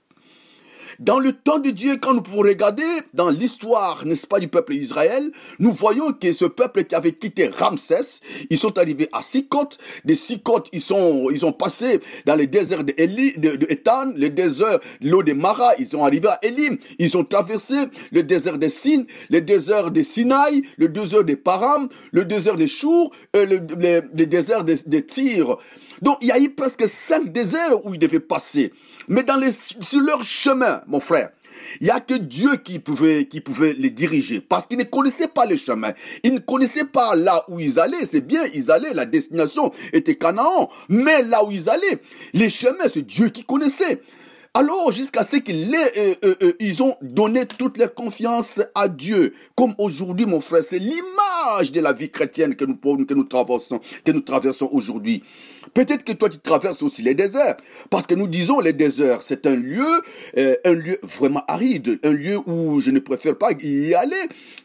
Dans 0.99 1.21
le 1.21 1.33
temps 1.33 1.61
de 1.61 1.71
Dieu, 1.71 1.97
quand 1.97 2.13
nous 2.13 2.23
pouvons 2.23 2.43
regarder 2.43 2.83
dans 3.15 3.31
l'histoire, 3.31 4.05
n'est-ce 4.05 4.27
pas, 4.27 4.41
du 4.41 4.49
peuple 4.49 4.73
d'Israël, 4.73 5.31
nous 5.61 5.71
voyons 5.71 6.13
que 6.13 6.33
ce 6.33 6.45
peuple 6.45 6.83
qui 6.83 6.95
avait 6.97 7.13
quitté 7.13 7.47
Ramsès, 7.47 8.21
ils 8.51 8.59
sont 8.59 8.77
arrivés 8.79 9.09
à 9.13 9.23
Sikot. 9.23 9.69
Des 10.05 10.17
Sikot, 10.17 10.65
ils 10.73 10.81
sont, 10.81 11.31
ils 11.31 11.47
ont 11.47 11.53
passé 11.53 12.01
dans 12.27 12.35
les 12.35 12.49
déserts 12.49 12.83
de, 12.83 12.93
de, 12.93 13.73
Ethan, 13.73 14.13
le 14.17 14.29
désert, 14.29 14.81
l'eau 15.01 15.23
de 15.23 15.35
Mara, 15.35 15.71
ils 15.79 15.87
sont 15.87 16.03
arrivés 16.03 16.31
à 16.31 16.41
Elim. 16.43 16.79
Ils 16.99 17.17
ont 17.17 17.25
traversé 17.25 17.77
le 18.11 18.25
désert 18.25 18.59
de 18.59 18.67
Sin, 18.67 19.05
le 19.31 19.41
désert 19.41 19.93
de 19.93 20.03
Sinaï, 20.03 20.63
le 20.79 20.89
désert 20.89 21.23
de 21.23 21.37
Param, 21.37 21.89
le 22.11 22.25
désert 22.25 22.57
de 22.57 22.67
Chour, 22.67 23.13
et 23.35 23.47
le, 23.47 23.61
désert 23.61 24.65
de, 24.65 24.77
de 24.85 24.99
Tyr. 24.99 25.59
Donc, 26.03 26.19
il 26.21 26.29
y 26.29 26.33
a 26.33 26.39
eu 26.39 26.51
presque 26.51 26.89
cinq 26.89 27.33
déserts 27.33 27.85
où 27.85 27.95
ils 27.95 27.99
devaient 27.99 28.21
passer. 28.21 28.73
Mais 29.09 29.23
dans 29.23 29.41
sur 29.51 30.01
leur 30.01 30.23
chemin, 30.25 30.83
mon 30.87 31.01
frère, 31.01 31.31
il 31.81 31.85
n'y 31.85 31.91
a 31.91 32.01
que 32.01 32.15
Dieu 32.15 32.57
qui 32.57 32.79
pouvait, 32.79 33.27
qui 33.27 33.41
pouvait 33.41 33.75
les 33.75 33.91
diriger. 33.91 34.41
Parce 34.41 34.67
qu'ils 34.67 34.79
ne 34.79 34.85
connaissaient 34.85 35.29
pas 35.29 35.47
le 35.47 35.57
chemin. 35.57 35.93
Ils 36.23 36.35
ne 36.35 36.39
connaissaient 36.39 36.85
pas 36.85 37.15
là 37.15 37.45
où 37.49 37.61
ils 37.61 37.79
allaient. 37.79 38.07
C'est 38.07 38.21
bien, 38.21 38.43
ils 38.55 38.71
allaient, 38.71 38.95
la 38.95 39.07
destination 39.07 39.73
était 39.93 40.17
Canaan. 40.17 40.69
Mais 40.89 41.23
là 41.23 41.45
où 41.45 41.51
ils 41.51 41.69
allaient, 41.69 41.99
les 42.33 42.51
chemins, 42.51 42.89
c'est 42.89 43.07
Dieu 43.07 43.29
qui 43.29 43.45
connaissait. 43.45 44.03
Alors, 44.55 44.93
jusqu'à 44.93 45.23
ce 45.23 45.37
qu'ils 45.37 45.73
euh, 45.75 46.15
euh, 46.25 46.35
euh, 46.43 46.83
ont 46.83 46.97
donné 47.03 47.47
toute 47.47 47.79
leur 47.79 47.95
confiance 47.95 48.61
à 48.75 48.89
Dieu. 48.89 49.35
Comme 49.55 49.75
aujourd'hui, 49.79 50.27
mon 50.27 50.41
frère, 50.41 50.65
c'est 50.65 50.79
l'image 50.79 51.71
de 51.71 51.81
la 51.81 51.93
vie 51.93 52.11
chrétienne 52.11 52.57
que 52.57 52.65
nous, 52.65 52.77
que 52.77 53.15
nous 53.15 53.25
traversons, 53.25 53.81
que 54.05 54.11
nous 54.11 54.21
traversons 54.21 54.69
aujourd'hui. 54.73 55.23
Peut-être 55.79 56.03
que 56.03 56.11
toi, 56.11 56.29
tu 56.29 56.39
traverses 56.39 56.83
aussi 56.83 57.03
les 57.03 57.15
déserts. 57.15 57.57
Parce 57.89 58.05
que 58.05 58.17
nous 58.17 58.27
disons 58.27 58.59
les 58.59 58.73
déserts, 58.73 59.23
c'est 59.23 59.47
un 59.47 59.55
lieu, 59.55 59.87
un 60.37 60.73
lieu 60.73 60.99
vraiment 61.05 61.45
aride, 61.47 62.01
un 62.03 62.11
lieu 62.11 62.37
où 62.47 62.81
je 62.81 62.91
ne 62.91 62.99
préfère 62.99 63.39
pas 63.39 63.53
y 63.63 63.95
aller. 63.95 64.17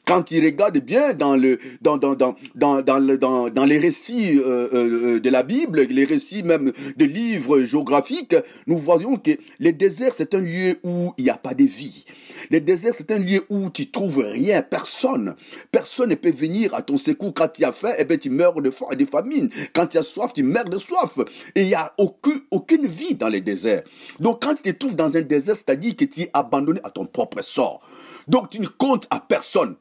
Quand 0.06 0.32
il 0.32 0.44
regarde 0.44 0.80
bien 0.80 1.14
dans 1.14 1.36
le, 1.36 1.60
dans, 1.84 1.98
dans, 1.98 2.16
dans, 2.16 2.36
dans, 2.56 2.82
dans, 2.82 3.50
dans, 3.52 3.66
les 3.66 3.78
récits 3.78 4.38
de 4.38 5.30
la 5.30 5.44
Bible, 5.44 5.82
les 5.82 6.06
récits 6.06 6.42
même 6.42 6.72
de 6.98 7.06
livres 7.06 7.62
géographiques, 7.62 8.36
nous 8.66 8.80
voyons 8.80 9.18
que 9.18 9.32
les 9.60 9.72
désert, 9.72 10.14
c'est 10.16 10.34
un 10.34 10.42
lieu 10.42 10.80
où 10.82 11.14
il 11.20 11.26
n'y 11.26 11.30
a 11.30 11.38
pas 11.38 11.54
de 11.54 11.64
vie. 11.64 12.06
Le 12.52 12.60
désert, 12.60 12.94
c'est 12.96 13.12
un 13.12 13.20
lieu 13.20 13.46
où 13.50 13.70
tu 13.70 13.90
trouves 13.90 14.20
rien, 14.20 14.62
personne. 14.62 15.36
Personne 15.72 16.10
ne 16.10 16.16
peut 16.16 16.32
venir 16.32 16.74
à 16.74 16.82
ton 16.82 16.98
secours. 16.98 17.34
Quand 17.34 17.48
tu 17.48 17.64
as 17.64 17.72
faim, 17.72 17.94
eh 17.98 18.06
ben, 18.06 18.18
tu 18.18 18.30
meurs 18.30 18.62
de 18.62 18.70
faim 18.72 18.88
et 18.92 18.96
de 18.96 19.06
famine. 19.06 19.50
Quand 19.74 19.88
tu 19.88 19.98
as 19.98 20.04
soif, 20.04 20.34
tu 20.34 20.44
meurs 20.44 20.66
de 20.66 20.80
soif. 20.80 21.18
Et 21.56 21.64
il 21.64 21.68
n'y 21.68 21.76
a 21.76 21.94
aucune, 21.98 22.42
aucune 22.52 22.88
vie 22.88 23.16
dans 23.16 23.30
les 23.30 23.42
déserts. 23.42 23.84
Donc, 24.20 24.42
quand 24.42 24.56
tu 24.56 24.64
te 24.64 24.70
trouves 24.70 24.96
dans 24.96 25.16
un 25.18 25.22
désert, 25.22 25.56
c'est-à-dire 25.56 25.96
que 25.96 26.06
tu 26.06 26.22
es 26.22 26.30
abandonné 26.34 26.80
à 26.84 26.90
ton 26.90 27.06
propre 27.06 27.42
sort. 27.42 27.82
Donc, 28.28 28.50
tu 28.50 28.60
ne 28.60 28.68
comptes 28.68 29.08
à 29.10 29.20
personne. 29.20 29.76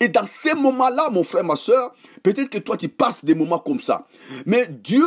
Et 0.00 0.08
dans 0.08 0.26
ces 0.26 0.54
moments-là, 0.54 1.10
mon 1.10 1.24
frère, 1.24 1.44
ma 1.44 1.56
soeur, 1.56 1.94
peut-être 2.22 2.50
que 2.50 2.58
toi, 2.58 2.76
tu 2.76 2.88
passes 2.88 3.24
des 3.24 3.34
moments 3.34 3.58
comme 3.58 3.80
ça. 3.80 4.06
Mais 4.46 4.68
Dieu 4.82 5.04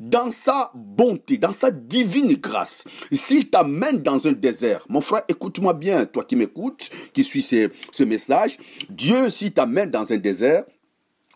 dans 0.00 0.30
sa 0.30 0.72
bonté, 0.74 1.36
dans 1.36 1.52
sa 1.52 1.70
divine 1.70 2.34
grâce, 2.34 2.84
s'il 3.12 3.50
t'amène 3.50 3.98
dans 3.98 4.26
un 4.26 4.32
désert, 4.32 4.86
mon 4.88 5.02
frère, 5.02 5.22
écoute-moi 5.28 5.74
bien, 5.74 6.06
toi 6.06 6.24
qui 6.24 6.36
m'écoutes, 6.36 6.90
qui 7.12 7.22
suis 7.22 7.42
ce, 7.42 7.70
ce 7.92 8.02
message, 8.02 8.56
Dieu, 8.88 9.28
s'il 9.28 9.52
t'amène 9.52 9.90
dans 9.90 10.10
un 10.12 10.16
désert, 10.16 10.64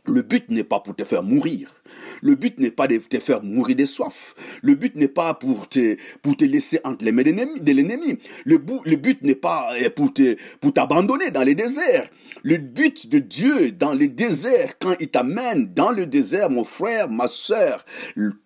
le 0.07 0.23
but 0.23 0.49
n'est 0.51 0.65
pas 0.65 0.81
pour 0.81 0.97
te 0.97 1.05
faire 1.05 1.23
mourir. 1.23 1.83
Le 2.25 2.37
but 2.37 2.59
n'est 2.59 2.71
pas 2.71 2.89
de 2.89 2.97
te 2.97 3.19
faire 3.21 3.43
mourir 3.43 3.77
de 3.77 3.85
soif. 3.85 4.35
Le 4.63 4.75
but 4.75 4.97
n'est 4.97 5.09
pas 5.09 5.35
pour 5.35 5.69
te, 5.69 5.97
pour 6.23 6.39
te 6.39 6.45
laisser 6.47 6.81
entre 6.83 7.05
les 7.05 7.13
mains 7.13 7.23
de 7.23 7.73
l'ennemi. 7.73 8.19
Le, 8.47 8.59
le 8.87 8.97
but 8.97 9.21
n'est 9.21 9.35
pas 9.35 9.69
euh, 9.75 9.91
pour 9.91 10.15
te, 10.15 10.35
pour 10.59 10.73
t'abandonner 10.73 11.31
dans 11.31 11.43
les 11.43 11.55
déserts. 11.55 12.09
Le 12.43 12.57
but 12.57 13.11
de 13.11 13.19
Dieu 13.19 13.73
dans 13.73 13.93
les 13.93 14.09
déserts, 14.09 14.79
quand 14.79 14.95
il 15.01 15.09
t'amène 15.09 15.75
dans 15.75 15.91
le 15.91 16.07
désert, 16.07 16.49
mon 16.49 16.65
frère, 16.65 17.11
ma 17.11 17.29
soeur, 17.29 17.85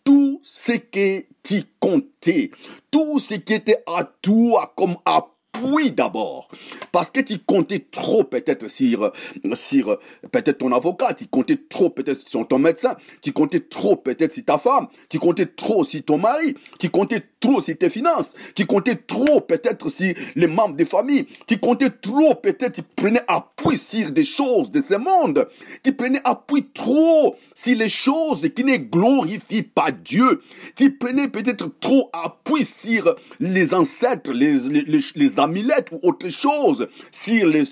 tout 0.03 0.41
ce 0.43 0.73
qui 0.73 1.27
tu 1.45 1.63
comptais, 1.79 2.51
tout 2.91 3.21
ce 3.21 3.35
qui 3.35 3.55
était 3.55 3.85
à 3.87 4.03
toi 4.23 4.73
comme 4.77 4.97
à 5.05 5.25
oui 5.63 5.93
d'abord. 5.93 6.49
Parce 6.93 7.11
que 7.11 7.21
tu 7.21 7.39
comptais 7.39 7.87
trop 7.91 8.25
peut-être 8.25 8.69
sur, 8.69 9.13
sur 9.55 9.99
peut-être 10.31 10.59
ton 10.59 10.73
avocat, 10.73 11.15
tu 11.15 11.27
comptais 11.27 11.59
trop 11.69 11.91
peut-être 11.91 12.21
sur 12.21 12.47
ton 12.47 12.59
médecin, 12.59 12.95
tu 13.23 13.33
comptais 13.33 13.61
trop 13.61 13.97
peut-être 13.97 14.33
sur 14.33 14.45
ta 14.45 14.59
femme, 14.59 14.89
tu 15.09 15.19
comptais 15.19 15.47
trop 15.47 15.85
sur 15.85 16.03
ton 16.05 16.19
mari, 16.19 16.55
tu 16.79 16.91
comptais 16.91 17.23
trop 17.41 17.61
sur 17.61 17.77
tes 17.77 17.91
finances, 17.91 18.33
tu 18.55 18.67
comptais 18.67 18.97
trop 18.97 19.41
peut-être 19.41 19.89
sur 19.89 20.13
les 20.35 20.47
membres 20.47 20.75
des 20.75 20.85
familles, 20.85 21.27
tu 21.47 21.59
comptais 21.59 21.91
trop 21.91 22.35
peut-être, 22.35 22.75
tu 22.75 22.83
prenais 22.83 23.23
appui 23.29 23.79
sur 23.79 24.11
des 24.11 24.25
choses 24.25 24.71
de 24.71 24.83
ce 24.83 24.95
monde, 24.95 25.49
tu 25.83 25.93
prenais 25.93 26.21
appui 26.25 26.67
trop 26.73 27.37
sur 27.55 27.77
les 27.77 27.89
choses 27.89 28.49
qui 28.55 28.65
ne 28.65 28.77
glorifient 28.77 29.63
pas 29.63 29.91
Dieu, 29.91 30.43
tu 30.77 30.97
prenais 30.97 31.29
peut-être 31.29 31.71
trop 31.81 32.11
appui 32.13 32.65
sur 32.65 33.15
les 33.41 33.75
ancêtres, 33.75 34.33
les, 34.33 34.59
les, 34.61 34.83
les, 34.83 35.01
les 35.15 35.41
amulettes 35.49 35.89
ou 35.93 36.01
autre 36.03 36.29
chose, 36.29 36.89
sur 37.11 37.47
les, 37.47 37.65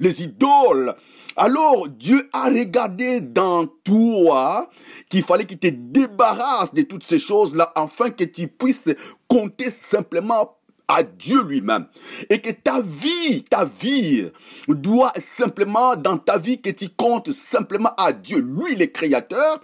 les 0.00 0.22
idoles, 0.22 0.94
alors 1.36 1.88
Dieu 1.88 2.28
a 2.32 2.44
regardé 2.48 3.20
dans 3.20 3.66
toi 3.66 4.70
qu'il 5.08 5.22
fallait 5.22 5.44
qu'il 5.44 5.58
te 5.58 5.66
débarrasse 5.68 6.72
de 6.72 6.82
toutes 6.82 7.02
ces 7.02 7.18
choses-là 7.18 7.72
afin 7.74 8.10
que 8.10 8.24
tu 8.24 8.46
puisses 8.46 8.90
compter 9.26 9.70
simplement 9.70 10.56
à 10.88 11.02
Dieu 11.02 11.42
lui-même. 11.44 11.86
Et 12.30 12.40
que 12.40 12.50
ta 12.50 12.80
vie, 12.80 13.42
ta 13.44 13.64
vie 13.64 14.28
doit 14.68 15.12
simplement, 15.22 15.96
dans 15.96 16.18
ta 16.18 16.38
vie, 16.38 16.60
que 16.60 16.70
tu 16.70 16.88
comptes 16.88 17.32
simplement 17.32 17.92
à 17.96 18.12
Dieu. 18.12 18.38
Lui, 18.38 18.76
le 18.76 18.86
créateur. 18.86 19.62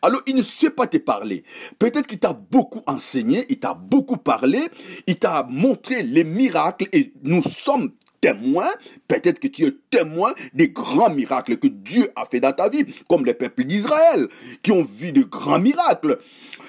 Alors, 0.00 0.22
il 0.26 0.36
ne 0.36 0.42
sait 0.42 0.70
pas 0.70 0.86
te 0.86 0.98
parler. 0.98 1.44
Peut-être 1.78 2.06
qu'il 2.06 2.18
t'a 2.18 2.32
beaucoup 2.32 2.82
enseigné, 2.86 3.44
il 3.48 3.58
t'a 3.58 3.74
beaucoup 3.74 4.16
parlé, 4.16 4.60
il 5.06 5.16
t'a 5.16 5.46
montré 5.48 6.02
les 6.02 6.24
miracles 6.24 6.88
et 6.92 7.12
nous 7.22 7.42
sommes 7.42 7.92
témoin, 8.22 8.66
peut-être 9.08 9.40
que 9.40 9.48
tu 9.48 9.66
es 9.66 9.72
témoin 9.90 10.32
des 10.54 10.68
grands 10.68 11.10
miracles 11.10 11.56
que 11.56 11.66
Dieu 11.66 12.08
a 12.16 12.24
fait 12.24 12.40
dans 12.40 12.52
ta 12.52 12.70
vie, 12.70 12.86
comme 13.08 13.26
les 13.26 13.34
peuples 13.34 13.64
d'Israël, 13.64 14.28
qui 14.62 14.70
ont 14.70 14.84
vu 14.84 15.12
de 15.12 15.24
grands 15.24 15.58
miracles. 15.58 16.18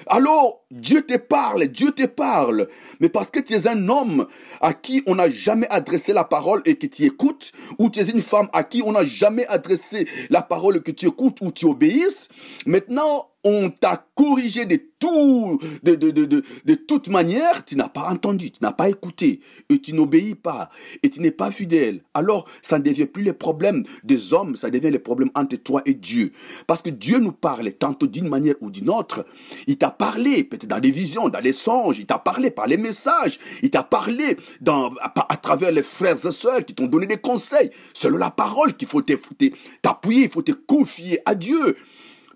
Alors, 0.06 0.64
Dieu 0.70 1.02
te 1.02 1.16
parle, 1.16 1.66
Dieu 1.68 1.92
te 1.92 2.06
parle. 2.06 2.68
Mais 3.00 3.08
parce 3.08 3.30
que 3.30 3.40
tu 3.40 3.54
es 3.54 3.66
un 3.66 3.88
homme 3.88 4.26
à 4.60 4.72
qui 4.74 5.02
on 5.06 5.14
n'a 5.14 5.30
jamais 5.30 5.66
adressé 5.70 6.12
la 6.12 6.24
parole 6.24 6.62
et 6.64 6.76
que 6.76 6.86
tu 6.86 7.04
écoutes, 7.04 7.52
ou 7.78 7.90
tu 7.90 8.00
es 8.00 8.10
une 8.10 8.22
femme 8.22 8.48
à 8.52 8.64
qui 8.64 8.82
on 8.82 8.92
n'a 8.92 9.04
jamais 9.04 9.46
adressé 9.46 10.06
la 10.30 10.42
parole 10.42 10.76
et 10.76 10.80
que 10.80 10.90
tu 10.90 11.06
écoutes 11.06 11.40
ou 11.40 11.52
tu 11.52 11.66
obéisses, 11.66 12.28
maintenant, 12.66 13.30
on 13.44 13.70
t'a 13.70 14.06
corrigé 14.14 14.64
de 14.64 14.80
tout, 14.98 15.60
de, 15.82 15.94
de, 15.94 16.10
de, 16.10 16.42
de, 16.64 16.74
toute 16.74 17.08
manière, 17.08 17.64
tu 17.64 17.76
n'as 17.76 17.88
pas 17.88 18.08
entendu, 18.08 18.50
tu 18.50 18.58
n'as 18.62 18.72
pas 18.72 18.88
écouté, 18.88 19.40
et 19.68 19.78
tu 19.78 19.92
n'obéis 19.92 20.34
pas, 20.34 20.70
et 21.02 21.10
tu 21.10 21.20
n'es 21.20 21.30
pas 21.30 21.50
fidèle. 21.50 22.02
Alors, 22.14 22.48
ça 22.62 22.78
ne 22.78 22.84
devient 22.84 23.04
plus 23.04 23.22
les 23.22 23.34
problèmes 23.34 23.84
des 24.02 24.32
hommes, 24.32 24.56
ça 24.56 24.70
devient 24.70 24.90
les 24.90 24.98
problèmes 24.98 25.30
entre 25.34 25.56
toi 25.56 25.82
et 25.84 25.92
Dieu. 25.94 26.32
Parce 26.66 26.80
que 26.80 26.88
Dieu 26.90 27.18
nous 27.18 27.32
parle 27.32 27.70
tantôt 27.72 28.06
d'une 28.06 28.28
manière 28.28 28.54
ou 28.62 28.70
d'une 28.70 28.88
autre. 28.88 29.26
Il 29.66 29.76
t'a 29.76 29.90
parlé, 29.90 30.44
peut-être 30.44 30.66
dans 30.66 30.80
des 30.80 30.90
visions, 30.90 31.28
dans 31.28 31.40
les 31.40 31.52
songes, 31.52 31.98
il 31.98 32.06
t'a 32.06 32.18
parlé 32.18 32.50
par 32.50 32.66
les 32.66 32.78
messages, 32.78 33.38
il 33.62 33.70
t'a 33.70 33.82
parlé 33.82 34.38
à, 34.66 35.36
travers 35.36 35.72
les 35.72 35.82
frères 35.82 36.14
et 36.24 36.32
sœurs 36.32 36.64
qui 36.64 36.74
t'ont 36.74 36.86
donné 36.86 37.06
des 37.06 37.18
conseils. 37.18 37.70
Selon 37.92 38.16
la 38.16 38.30
parole 38.30 38.74
qu'il 38.76 38.88
faut 38.88 39.02
t'appuyer, 39.02 40.24
il 40.24 40.30
faut 40.30 40.42
te 40.42 40.52
confier 40.52 41.18
à 41.26 41.34
Dieu 41.34 41.76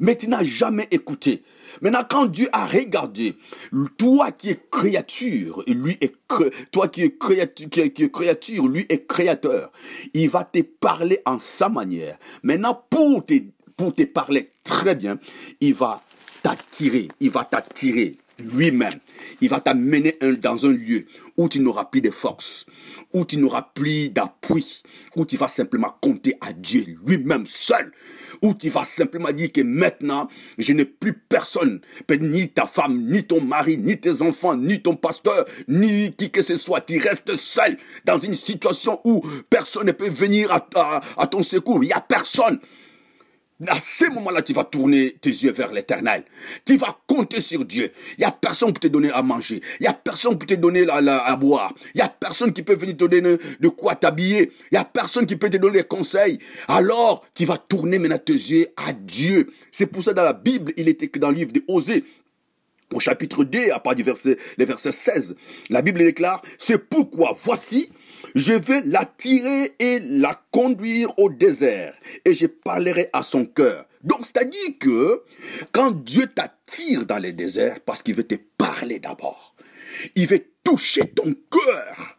mais 0.01 0.17
tu 0.17 0.29
n'as 0.29 0.45
jamais 0.45 0.89
écouté. 0.91 1.43
Maintenant, 1.81 2.03
quand 2.09 2.27
Dieu 2.27 2.49
a 2.53 2.67
regardé, 2.67 3.37
toi 3.97 4.33
qui 4.33 4.51
es 4.51 4.61
créature, 4.71 5.63
lui 5.67 5.97
est 6.01 6.15
toi 6.73 6.89
qui 6.89 7.03
es 7.03 7.17
créature, 8.11 8.69
lui 8.69 8.87
est 8.89 9.07
créateur, 9.07 9.71
il 10.15 10.29
va 10.29 10.45
te 10.45 10.61
parler 10.63 11.21
en 11.25 11.39
sa 11.39 11.69
manière. 11.69 12.19
Maintenant, 12.43 12.83
pour 12.91 13.25
pour 13.77 13.95
te 13.95 14.03
parler 14.03 14.51
très 14.65 14.97
bien, 14.97 15.19
il 15.61 15.75
va 15.75 16.03
t'attirer, 16.43 17.09
il 17.21 17.31
va 17.31 17.45
t'attirer 17.45 18.17
lui-même. 18.43 18.99
Il 19.41 19.49
va 19.49 19.61
t'amener 19.61 20.17
dans 20.41 20.67
un 20.67 20.73
lieu 20.73 21.07
où 21.37 21.49
tu 21.49 21.61
n'auras 21.61 21.87
plus 21.87 22.01
de 22.01 22.11
force, 22.11 22.67
où 23.13 23.25
tu 23.25 23.37
n'auras 23.37 23.71
plus 23.75 24.11
d'appui, 24.11 24.83
où 25.17 25.25
tu 25.25 25.37
vas 25.37 25.49
simplement 25.49 25.95
compter 26.01 26.35
à 26.41 26.53
Dieu 26.53 26.85
lui-même 27.05 27.47
seul 27.47 27.93
où 28.43 28.55
tu 28.55 28.71
vas 28.71 28.85
simplement 28.85 29.33
dire 29.33 29.53
que 29.53 29.61
maintenant, 29.61 30.29
je 30.59 30.73
n'ai 30.73 30.85
plus 30.85 31.13
personne, 31.13 31.81
ni 32.21 32.49
ta 32.49 32.67
femme, 32.67 33.03
ni 33.07 33.25
ton 33.25 33.41
mari, 33.41 33.79
ni 33.79 33.99
tes 33.99 34.23
enfants, 34.23 34.57
ni 34.57 34.81
ton 34.81 34.97
pasteur, 34.97 35.45
ni 35.67 36.13
qui 36.13 36.31
que 36.31 36.43
ce 36.43 36.57
soit. 36.57 36.81
Tu 36.81 36.99
restes 36.99 37.37
seul 37.37 37.77
dans 38.05 38.19
une 38.19 38.35
situation 38.35 39.01
où 39.05 39.23
personne 39.51 39.87
ne 39.87 39.93
peut 39.93 40.09
venir 40.09 40.51
à, 40.53 41.01
à 41.17 41.27
ton 41.27 41.43
secours. 41.43 41.83
Il 41.83 41.89
n'y 41.89 41.93
a 41.93 42.01
personne. 42.01 42.59
À 43.67 43.81
ce 43.81 44.09
moment-là, 44.13 44.43
tu 44.43 44.53
vas 44.53 44.63
tourner 44.63 45.17
tes 45.21 45.31
yeux 45.31 45.51
vers 45.51 45.73
l'éternel. 45.73 46.23
Tu 46.65 46.77
vas 46.77 46.97
compter 47.09 47.41
sur 47.41 47.65
Dieu. 47.65 47.91
Il 48.17 48.21
n'y 48.21 48.25
a 48.25 48.31
personne 48.31 48.73
pour 48.73 48.79
te 48.79 48.87
donner 48.87 49.11
à 49.11 49.21
manger. 49.23 49.61
Il 49.81 49.83
n'y 49.83 49.89
a 49.89 49.93
personne 49.93 50.39
pour 50.39 50.47
te 50.47 50.55
donner 50.55 50.87
à 50.89 51.35
boire. 51.35 51.75
Il 51.93 51.99
n'y 51.99 52.03
a 52.03 52.09
personne 52.09 52.53
qui 52.53 52.63
peut 52.63 52.77
venir 52.77 52.97
te 52.97 53.05
donner 53.05 53.37
de 53.59 53.69
quoi 53.69 53.97
t'habiller. 53.97 54.53
Il 54.71 54.75
n'y 54.75 54.79
a 54.79 54.85
personne 54.85 55.27
qui 55.27 55.35
peut 55.35 55.51
te 55.51 55.57
donner 55.57 55.79
des 55.79 55.89
conseils. 55.89 56.39
Alors, 56.69 57.27
tu 57.35 57.47
vas 57.47 57.59
tourner 57.59 57.99
maintenant 57.99 58.19
tes 58.19 58.33
yeux 58.33 58.69
à 58.77 58.93
Dieu. 58.93 59.51
C'est 59.73 59.87
pour 59.87 60.05
ça 60.05 60.13
dans 60.13 60.23
la 60.23 60.35
Bible, 60.35 60.73
il 60.77 60.89
était 60.89 61.09
que 61.09 61.19
dans 61.19 61.31
le 61.31 61.37
livre 61.37 61.53
de 61.53 61.65
Osée, 61.67 62.05
au 62.95 63.01
chapitre 63.01 63.45
2, 63.45 63.73
à 63.73 63.81
part 63.81 63.95
du 63.95 64.03
verset, 64.03 64.39
le 64.57 64.65
verset 64.65 64.93
16, 64.93 65.35
la 65.69 65.83
Bible 65.83 65.99
déclare, 65.99 66.41
c'est 66.57 66.79
pourquoi 66.89 67.37
voici, 67.37 67.91
je 68.35 68.53
vais 68.53 68.83
l'attirer 68.85 69.75
et 69.79 69.99
la 70.01 70.41
conduire 70.51 71.13
au 71.19 71.31
désert 71.31 71.95
et 72.25 72.35
je 72.35 72.47
parlerai 72.47 73.09
à 73.13 73.23
son 73.23 73.45
cœur. 73.45 73.87
Donc, 74.05 74.25
c'est-à-dire 74.25 74.79
que 74.79 75.23
quand 75.73 75.91
Dieu 75.91 76.27
t'attire 76.27 77.07
dans 77.07 77.19
les 77.19 77.33
déserts, 77.33 77.81
parce 77.81 78.03
qu'il 78.03 78.15
veut 78.15 78.27
te 78.27 78.37
parler 78.57 78.99
d'abord, 78.99 79.55
il 80.15 80.29
veut 80.29 80.45
toucher 80.63 81.07
ton 81.07 81.35
cœur. 81.51 82.19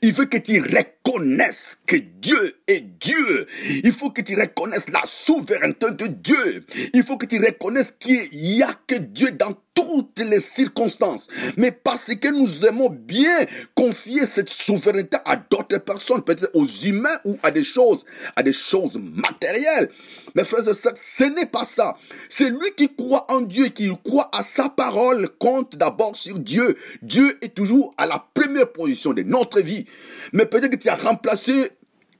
Il 0.00 0.12
veut 0.12 0.24
que 0.24 0.38
tu 0.38 0.60
reconnaisses 0.60 1.78
que 1.86 1.96
Dieu 1.96 2.56
est 2.66 2.80
Dieu. 2.80 3.46
Il 3.84 3.92
faut 3.92 4.10
que 4.10 4.22
tu 4.22 4.34
reconnaisses 4.34 4.88
la 4.88 5.02
souveraineté 5.04 5.90
de 5.90 6.06
Dieu. 6.06 6.64
Il 6.94 7.02
faut 7.02 7.18
que 7.18 7.26
tu 7.26 7.38
reconnaisses 7.38 7.94
qu'il 7.98 8.30
n'y 8.32 8.62
a 8.62 8.72
que 8.86 8.94
Dieu 8.94 9.32
dans 9.32 9.54
toutes 9.74 10.20
les 10.20 10.40
circonstances. 10.40 11.26
Mais 11.56 11.72
parce 11.72 12.14
que 12.14 12.28
nous 12.28 12.64
aimons 12.64 12.90
bien 12.90 13.46
confier 13.74 14.26
cette 14.26 14.48
souveraineté 14.48 15.16
à 15.24 15.36
d'autres 15.36 15.78
personnes, 15.78 16.22
peut-être 16.22 16.50
aux 16.54 16.66
humains 16.66 17.18
ou 17.24 17.36
à 17.42 17.50
des 17.50 17.64
choses, 17.64 18.04
à 18.36 18.42
des 18.42 18.52
choses 18.52 18.96
matérielles. 18.96 19.90
Mes 20.34 20.44
frères 20.44 20.68
et 20.68 20.74
sœurs, 20.74 20.94
ce 20.96 21.24
n'est 21.24 21.46
pas 21.46 21.64
ça. 21.64 21.96
C'est 22.28 22.50
lui 22.50 22.70
qui 22.76 22.94
croit 22.94 23.30
en 23.30 23.40
Dieu, 23.40 23.66
qui 23.66 23.90
croit 24.04 24.30
à 24.32 24.42
sa 24.42 24.68
parole, 24.68 25.28
compte 25.38 25.76
d'abord 25.76 26.16
sur 26.16 26.38
Dieu. 26.38 26.76
Dieu 27.02 27.38
est 27.42 27.54
toujours 27.54 27.94
à 27.96 28.06
la 28.06 28.24
première 28.34 28.72
position 28.72 29.12
de 29.12 29.22
notre 29.22 29.60
vie. 29.60 29.86
Mais 30.32 30.46
peut-être 30.46 30.70
que 30.70 30.76
tu 30.76 30.88
as 30.88 30.96
remplacé 30.96 31.70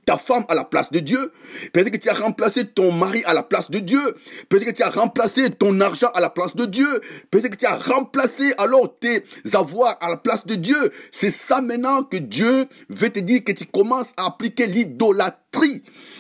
ta 0.05 0.19
femme 0.19 0.45
à 0.49 0.55
la 0.55 0.65
place 0.65 0.91
de 0.91 0.99
Dieu. 0.99 1.33
Peut-être 1.73 1.91
que 1.91 1.97
tu 1.97 2.09
as 2.09 2.15
remplacé 2.15 2.67
ton 2.67 2.93
mari 2.93 3.23
à 3.27 3.35
la 3.35 3.43
place 3.43 3.71
de 3.71 3.79
Dieu. 3.79 4.01
Peut-être 4.49 4.67
que 4.67 4.71
tu 4.73 4.83
as 4.83 4.91
remplacé 4.91 5.51
ton 5.51 5.81
argent 5.81 6.11
à 6.15 6.21
la 6.21 6.31
place 6.31 6.55
de 6.57 6.67
Dieu. 6.67 7.01
Peut-être 7.31 7.51
que 7.51 7.57
tu 7.57 7.67
as 7.67 7.77
remplacé 7.77 8.53
alors 8.59 8.99
tes 8.99 9.25
avoirs 9.55 9.97
à 10.01 10.09
la 10.09 10.17
place 10.17 10.47
de 10.47 10.55
Dieu. 10.55 10.93
C'est 11.13 11.31
ça 11.31 11.61
maintenant 11.61 12.03
que 12.03 12.17
Dieu 12.17 12.67
veut 12.89 13.11
te 13.11 13.21
dire 13.21 13.45
que 13.45 13.53
tu 13.53 13.67
commences 13.67 14.13
à 14.17 14.27
appliquer 14.27 14.67
l'idolâtrie 14.67 15.44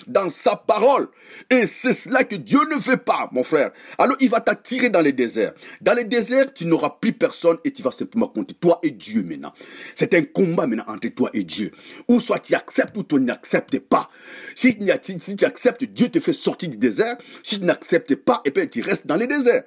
dans 0.06 0.30
sa 0.30 0.56
parole. 0.56 1.08
Et 1.50 1.66
c'est 1.66 1.94
cela 1.94 2.24
que 2.24 2.36
Dieu 2.36 2.60
ne 2.70 2.76
veut 2.76 2.96
pas, 2.96 3.28
mon 3.32 3.42
frère. 3.42 3.72
Alors 3.98 4.16
il 4.20 4.30
va 4.30 4.40
t'attirer 4.40 4.90
dans 4.90 5.00
les 5.00 5.12
déserts. 5.12 5.52
Dans 5.80 5.94
les 5.94 6.04
déserts, 6.04 6.52
tu 6.52 6.66
n'auras 6.66 6.96
plus 7.00 7.12
personne 7.12 7.58
et 7.64 7.72
tu 7.72 7.82
vas 7.82 7.92
simplement 7.92 8.28
compter 8.28 8.54
toi 8.54 8.78
et 8.82 8.90
Dieu 8.90 9.22
maintenant. 9.22 9.52
C'est 9.94 10.14
un 10.14 10.22
combat 10.22 10.66
maintenant 10.66 10.84
entre 10.88 11.08
toi 11.08 11.30
et 11.32 11.44
Dieu. 11.44 11.72
Ou 12.08 12.20
soit 12.20 12.38
tu 12.38 12.54
acceptes 12.54 12.96
ou 12.96 13.02
tu 13.02 13.16
n'acceptes 13.16 13.78
pas. 13.78 14.10
Si, 14.54 14.76
si 15.20 15.36
tu 15.36 15.44
acceptes, 15.44 15.84
Dieu 15.84 16.08
te 16.08 16.20
fait 16.20 16.32
sortir 16.32 16.68
du 16.68 16.76
désert. 16.76 17.16
Si 17.42 17.58
tu 17.58 17.64
n'acceptes 17.64 18.14
pas, 18.16 18.40
et 18.44 18.48
eh 18.48 18.50
bien 18.50 18.66
tu 18.66 18.82
restes 18.82 19.06
dans 19.06 19.16
les 19.16 19.26
déserts. 19.26 19.64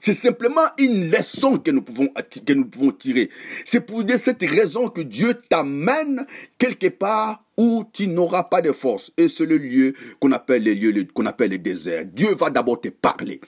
C'est 0.00 0.14
simplement 0.14 0.66
une 0.78 1.10
leçon 1.10 1.58
que 1.58 1.70
nous 1.70 1.82
pouvons, 1.82 2.08
que 2.46 2.52
nous 2.52 2.66
pouvons 2.66 2.92
tirer. 2.92 3.30
C'est 3.64 3.80
pour 3.80 4.02
cette 4.16 4.42
raison 4.42 4.88
que 4.88 5.00
Dieu 5.00 5.34
t'amène 5.48 6.26
quelque 6.58 6.88
part 6.88 7.44
où 7.58 7.82
tu 7.92 8.06
n'auras 8.06 8.44
pas 8.44 8.62
de 8.62 8.70
force. 8.70 9.10
Et 9.16 9.28
c'est 9.28 9.44
le 9.44 9.56
lieu 9.56 9.92
qu'on 10.20 10.30
appelle 10.30 10.62
les 10.62 10.76
lieux, 10.76 11.06
qu'on 11.12 11.26
appelle 11.26 11.50
les 11.50 11.58
déserts. 11.58 12.04
Dieu 12.06 12.28
va 12.36 12.50
d'abord 12.50 12.80
te 12.80 12.88
parler. 12.88 13.40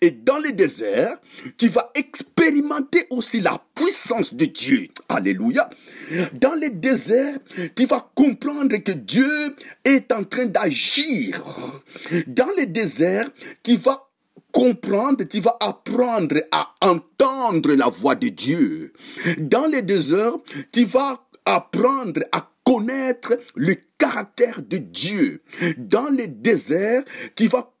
Et 0.00 0.10
dans 0.10 0.38
les 0.38 0.52
déserts, 0.52 1.18
tu 1.58 1.68
vas 1.68 1.90
expérimenter 1.94 3.04
aussi 3.10 3.42
la 3.42 3.62
puissance 3.74 4.32
de 4.32 4.46
Dieu. 4.46 4.88
Alléluia. 5.10 5.68
Dans 6.32 6.54
les 6.54 6.70
déserts, 6.70 7.38
tu 7.76 7.84
vas 7.84 8.10
comprendre 8.14 8.74
que 8.78 8.92
Dieu 8.92 9.54
est 9.84 10.10
en 10.12 10.24
train 10.24 10.46
d'agir. 10.46 11.42
Dans 12.26 12.50
les 12.56 12.66
déserts, 12.66 13.30
tu 13.62 13.76
vas 13.76 14.07
comprendre, 14.52 15.24
tu 15.24 15.40
vas 15.40 15.56
apprendre 15.60 16.42
à 16.52 16.74
entendre 16.80 17.74
la 17.74 17.88
voix 17.88 18.14
de 18.14 18.28
Dieu. 18.28 18.92
Dans 19.38 19.66
les 19.66 19.82
déserts, 19.82 20.38
tu 20.72 20.84
vas 20.84 21.24
apprendre 21.44 22.22
à 22.32 22.50
connaître 22.64 23.38
le 23.54 23.76
caractère 23.96 24.60
de 24.62 24.76
Dieu. 24.76 25.42
Dans 25.78 26.10
les 26.10 26.26
déserts, 26.26 27.02
tu 27.34 27.48
vas, 27.48 27.72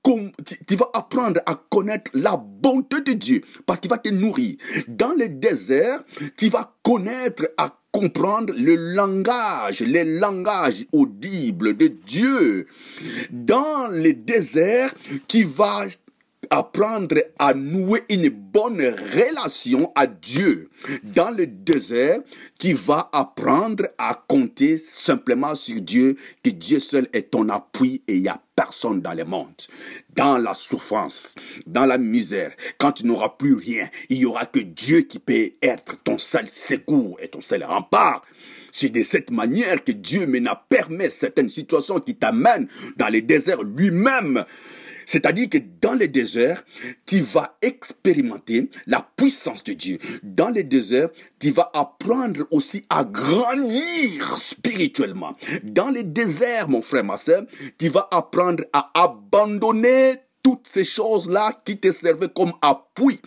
apprendre 0.94 1.40
à 1.44 1.54
connaître 1.68 2.10
la 2.14 2.36
bonté 2.38 3.02
de 3.02 3.12
Dieu 3.12 3.42
parce 3.66 3.80
qu'il 3.80 3.90
va 3.90 3.98
te 3.98 4.08
nourrir. 4.08 4.56
Dans 4.88 5.12
les 5.12 5.28
déserts, 5.28 6.02
tu 6.38 6.48
vas 6.48 6.74
connaître 6.82 7.50
à 7.58 7.78
comprendre 7.92 8.54
le 8.56 8.74
langage, 8.74 9.80
les 9.80 10.04
langages 10.04 10.86
audibles 10.92 11.76
de 11.76 11.88
Dieu. 11.88 12.66
Dans 13.30 13.88
les 13.88 14.14
déserts, 14.14 14.94
tu 15.26 15.44
vas 15.44 15.84
apprendre 16.50 17.16
à 17.38 17.54
nouer 17.54 18.02
une 18.08 18.28
bonne 18.28 18.80
relation 18.80 19.92
à 19.94 20.06
Dieu. 20.06 20.70
Dans 21.02 21.30
le 21.30 21.46
désert, 21.46 22.20
tu 22.58 22.72
vas 22.74 23.08
apprendre 23.12 23.84
à 23.98 24.22
compter 24.28 24.78
simplement 24.78 25.54
sur 25.54 25.80
Dieu, 25.80 26.16
que 26.42 26.50
Dieu 26.50 26.80
seul 26.80 27.08
est 27.12 27.30
ton 27.30 27.48
appui 27.48 28.02
et 28.08 28.16
il 28.16 28.22
n'y 28.22 28.28
a 28.28 28.40
personne 28.56 29.00
dans 29.00 29.14
le 29.14 29.24
monde. 29.24 29.54
Dans 30.14 30.36
la 30.36 30.54
souffrance, 30.54 31.34
dans 31.66 31.86
la 31.86 31.98
misère, 31.98 32.52
quand 32.78 32.92
tu 32.92 33.06
n'auras 33.06 33.30
plus 33.38 33.54
rien, 33.54 33.88
il 34.08 34.18
n'y 34.18 34.24
aura 34.24 34.46
que 34.46 34.58
Dieu 34.58 35.02
qui 35.02 35.18
peut 35.18 35.52
être 35.62 36.02
ton 36.02 36.18
seul 36.18 36.48
secours 36.48 37.18
et 37.20 37.28
ton 37.28 37.40
seul 37.40 37.64
rempart. 37.64 38.22
C'est 38.72 38.90
de 38.90 39.02
cette 39.02 39.30
manière 39.30 39.82
que 39.82 39.92
Dieu 39.92 40.26
maintenant 40.26 40.58
permet 40.68 41.10
certaines 41.10 41.48
situations 41.48 42.00
qui 42.00 42.16
t'amènent 42.16 42.68
dans 42.96 43.08
les 43.08 43.22
déserts 43.22 43.62
lui-même 43.62 44.44
c'est-à-dire 45.08 45.48
que 45.48 45.56
dans 45.80 45.94
les 45.94 46.06
déserts, 46.06 46.62
tu 47.06 47.20
vas 47.20 47.56
expérimenter 47.62 48.68
la 48.86 49.00
puissance 49.16 49.64
de 49.64 49.72
Dieu. 49.72 49.96
Dans 50.22 50.50
les 50.50 50.64
déserts, 50.64 51.08
tu 51.38 51.50
vas 51.50 51.70
apprendre 51.72 52.46
aussi 52.50 52.84
à 52.90 53.04
grandir 53.04 54.36
spirituellement. 54.36 55.34
Dans 55.64 55.88
les 55.88 56.02
déserts, 56.02 56.68
mon 56.68 56.82
frère, 56.82 57.04
ma 57.04 57.16
soeur, 57.16 57.44
tu 57.78 57.88
vas 57.88 58.06
apprendre 58.10 58.64
à 58.74 58.90
abandonner 58.92 60.16
toutes 60.42 60.68
ces 60.68 60.84
choses-là 60.84 61.58
qui 61.64 61.78
te 61.78 61.90
servaient 61.90 62.28
comme 62.28 62.52
appui. 62.60 63.18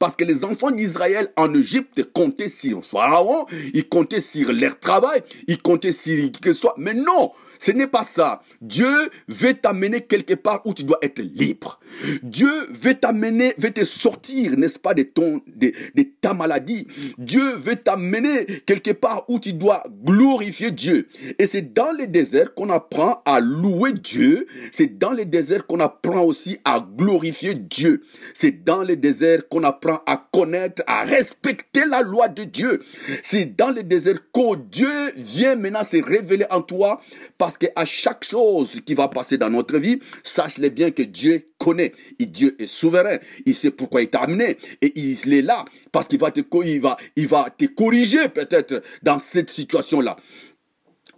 Parce 0.00 0.16
que 0.16 0.24
les 0.24 0.44
enfants 0.44 0.72
d'Israël 0.72 1.28
en 1.36 1.54
Égypte 1.54 2.12
comptaient 2.12 2.48
sur 2.48 2.84
Pharaon, 2.84 3.46
ils 3.74 3.88
comptaient 3.88 4.20
sur 4.20 4.52
leur 4.52 4.76
travail, 4.80 5.22
ils 5.46 5.62
comptaient 5.62 5.92
sur 5.92 6.32
qui 6.32 6.40
que 6.40 6.52
ce 6.52 6.62
soit. 6.62 6.74
Mais 6.78 6.94
non, 6.94 7.30
ce 7.58 7.70
n'est 7.70 7.86
pas 7.86 8.04
ça. 8.04 8.42
Dieu 8.60 9.10
veut 9.28 9.54
t'amener 9.54 10.02
quelque 10.02 10.34
part 10.34 10.62
où 10.64 10.74
tu 10.74 10.84
dois 10.84 10.98
être 11.02 11.20
libre. 11.20 11.80
Dieu 12.22 12.50
veut 12.70 12.94
t'amener, 12.94 13.54
veut 13.58 13.70
te 13.70 13.84
sortir, 13.84 14.56
n'est-ce 14.56 14.78
pas, 14.78 14.94
de, 14.94 15.02
ton, 15.02 15.40
de, 15.46 15.72
ta 16.20 16.34
maladie. 16.34 16.86
Dieu 17.18 17.54
veut 17.56 17.76
t'amener 17.76 18.44
quelque 18.66 18.90
part 18.90 19.24
où 19.28 19.38
tu 19.38 19.52
dois 19.52 19.84
glorifier 20.04 20.70
Dieu. 20.70 21.08
Et 21.38 21.46
c'est 21.46 21.72
dans 21.72 21.92
les 21.92 22.06
déserts 22.06 22.54
qu'on 22.54 22.70
apprend 22.70 23.22
à 23.24 23.40
louer 23.40 23.92
Dieu. 23.92 24.46
C'est 24.72 24.98
dans 24.98 25.12
les 25.12 25.24
déserts 25.24 25.66
qu'on 25.66 25.80
apprend 25.80 26.22
aussi 26.22 26.58
à 26.64 26.80
glorifier 26.80 27.54
Dieu. 27.54 28.02
C'est 28.34 28.64
dans 28.64 28.82
les 28.82 28.96
déserts 28.96 29.48
qu'on 29.48 29.64
apprend 29.64 30.00
à 30.06 30.28
connaître, 30.32 30.82
à 30.86 31.04
respecter 31.04 31.84
la 31.86 32.02
loi 32.02 32.28
de 32.28 32.44
Dieu. 32.44 32.82
C'est 33.22 33.56
dans 33.56 33.70
les 33.70 33.82
déserts 33.82 34.22
que 34.32 34.56
Dieu 34.70 34.88
vient 35.16 35.56
maintenant 35.56 35.84
se 35.84 36.02
révéler 36.02 36.46
en 36.50 36.62
toi 36.62 37.00
parce 37.36 37.58
qu'à 37.58 37.84
chaque 37.84 38.24
chose 38.24 38.80
qui 38.84 38.94
va 38.94 39.08
passer 39.08 39.36
dans 39.36 39.50
notre 39.50 39.78
vie, 39.78 40.00
sache-le 40.22 40.68
bien 40.68 40.90
que 40.90 41.02
Dieu 41.02 41.44
connaît. 41.58 41.77
Et 41.78 42.26
Dieu 42.26 42.56
est 42.58 42.66
souverain. 42.66 43.18
Il 43.46 43.54
sait 43.54 43.70
pourquoi 43.70 44.02
il 44.02 44.10
t'a 44.10 44.20
amené. 44.20 44.58
Et 44.82 44.92
il 44.98 45.34
est 45.34 45.42
là 45.42 45.64
parce 45.92 46.08
qu'il 46.08 46.18
va 46.18 46.30
te, 46.30 46.40
il 46.64 46.80
va, 46.80 46.96
il 47.16 47.26
va 47.26 47.48
te 47.56 47.64
corriger 47.66 48.28
peut-être 48.28 48.82
dans 49.02 49.18
cette 49.18 49.50
situation-là. 49.50 50.16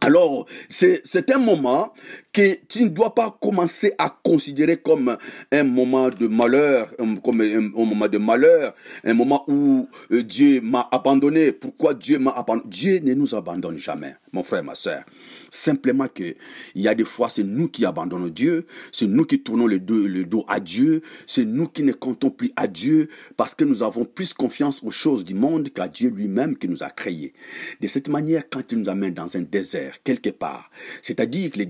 Alors, 0.03 0.47
c'est 0.69 1.31
un 1.31 1.39
moment 1.39 1.93
que 2.33 2.59
tu 2.69 2.85
ne 2.85 2.89
dois 2.89 3.15
pas 3.15 3.37
commencer 3.41 3.93
à 3.99 4.09
considérer 4.23 4.77
comme 4.77 5.17
un 5.51 5.65
moment 5.65 6.11
de 6.11 6.27
malheur, 6.29 6.89
comme 7.25 7.41
un, 7.41 7.61
moment 7.61 8.09
de 8.09 8.19
malheur, 8.19 8.75
un 9.05 9.15
moment 9.15 9.45
où 9.49 9.89
euh, 10.13 10.23
Dieu 10.23 10.61
m'a 10.61 10.89
abandonné. 10.93 11.53
Pourquoi 11.53 11.95
Dieu 11.95 12.19
m'a 12.19 12.31
abandonné 12.31 12.51
Dieu 12.67 13.01
ne 13.03 13.15
nous 13.15 13.35
abandonne 13.35 13.79
jamais, 13.79 14.15
mon 14.33 14.43
frère, 14.43 14.63
ma 14.63 14.75
soeur. 14.75 15.05
Simplement 15.51 16.07
que 16.07 16.35
il 16.75 16.83
y 16.83 16.89
a 16.89 16.95
des 16.95 17.05
fois, 17.05 17.29
c'est 17.29 17.43
nous 17.43 17.69
qui 17.69 17.85
abandonnons 17.85 18.29
Dieu, 18.29 18.67
c'est 18.93 19.07
nous 19.07 19.25
qui 19.25 19.41
tournons 19.41 19.67
le 19.67 19.81
dos, 19.81 20.07
le 20.07 20.25
dos 20.25 20.45
à 20.49 20.61
Dieu, 20.61 21.03
c'est 21.27 21.45
nous 21.45 21.67
qui 21.67 21.83
ne 21.83 21.93
comptons 21.93 22.31
plus 22.31 22.53
à 22.57 22.67
Dieu 22.67 23.09
parce 23.37 23.55
que 23.55 23.65
nous 23.65 23.83
avons 23.83 24.05
plus 24.05 24.33
confiance 24.33 24.83
aux 24.85 24.91
choses 24.91 25.25
du 25.25 25.35
monde 25.35 25.71
qu'à 25.71 25.89
Dieu 25.89 26.11
lui-même 26.11 26.57
qui 26.57 26.69
nous 26.69 26.83
a 26.83 26.91
créés. 26.91 27.33
De 27.81 27.89
cette 27.89 28.09
manière, 28.09 28.49
quand 28.49 28.73
il 28.73 28.79
nous 28.79 28.89
amène 28.89 29.15
dans 29.15 29.37
un 29.37 29.43
désert, 29.43 30.03
quelque 30.05 30.31
part, 30.31 30.71
c'est-à-dire 31.03 31.51
que 31.51 31.59
le 31.59 31.65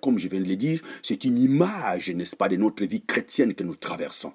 comme 0.00 0.18
je 0.18 0.28
viens 0.28 0.40
de 0.40 0.48
le 0.48 0.56
dire, 0.56 0.80
c'est 1.02 1.24
une 1.24 1.38
image, 1.38 2.10
n'est-ce 2.10 2.36
pas, 2.36 2.48
de 2.48 2.56
notre 2.56 2.84
vie 2.84 3.02
chrétienne 3.02 3.54
que 3.54 3.62
nous 3.62 3.76
traversons. 3.76 4.32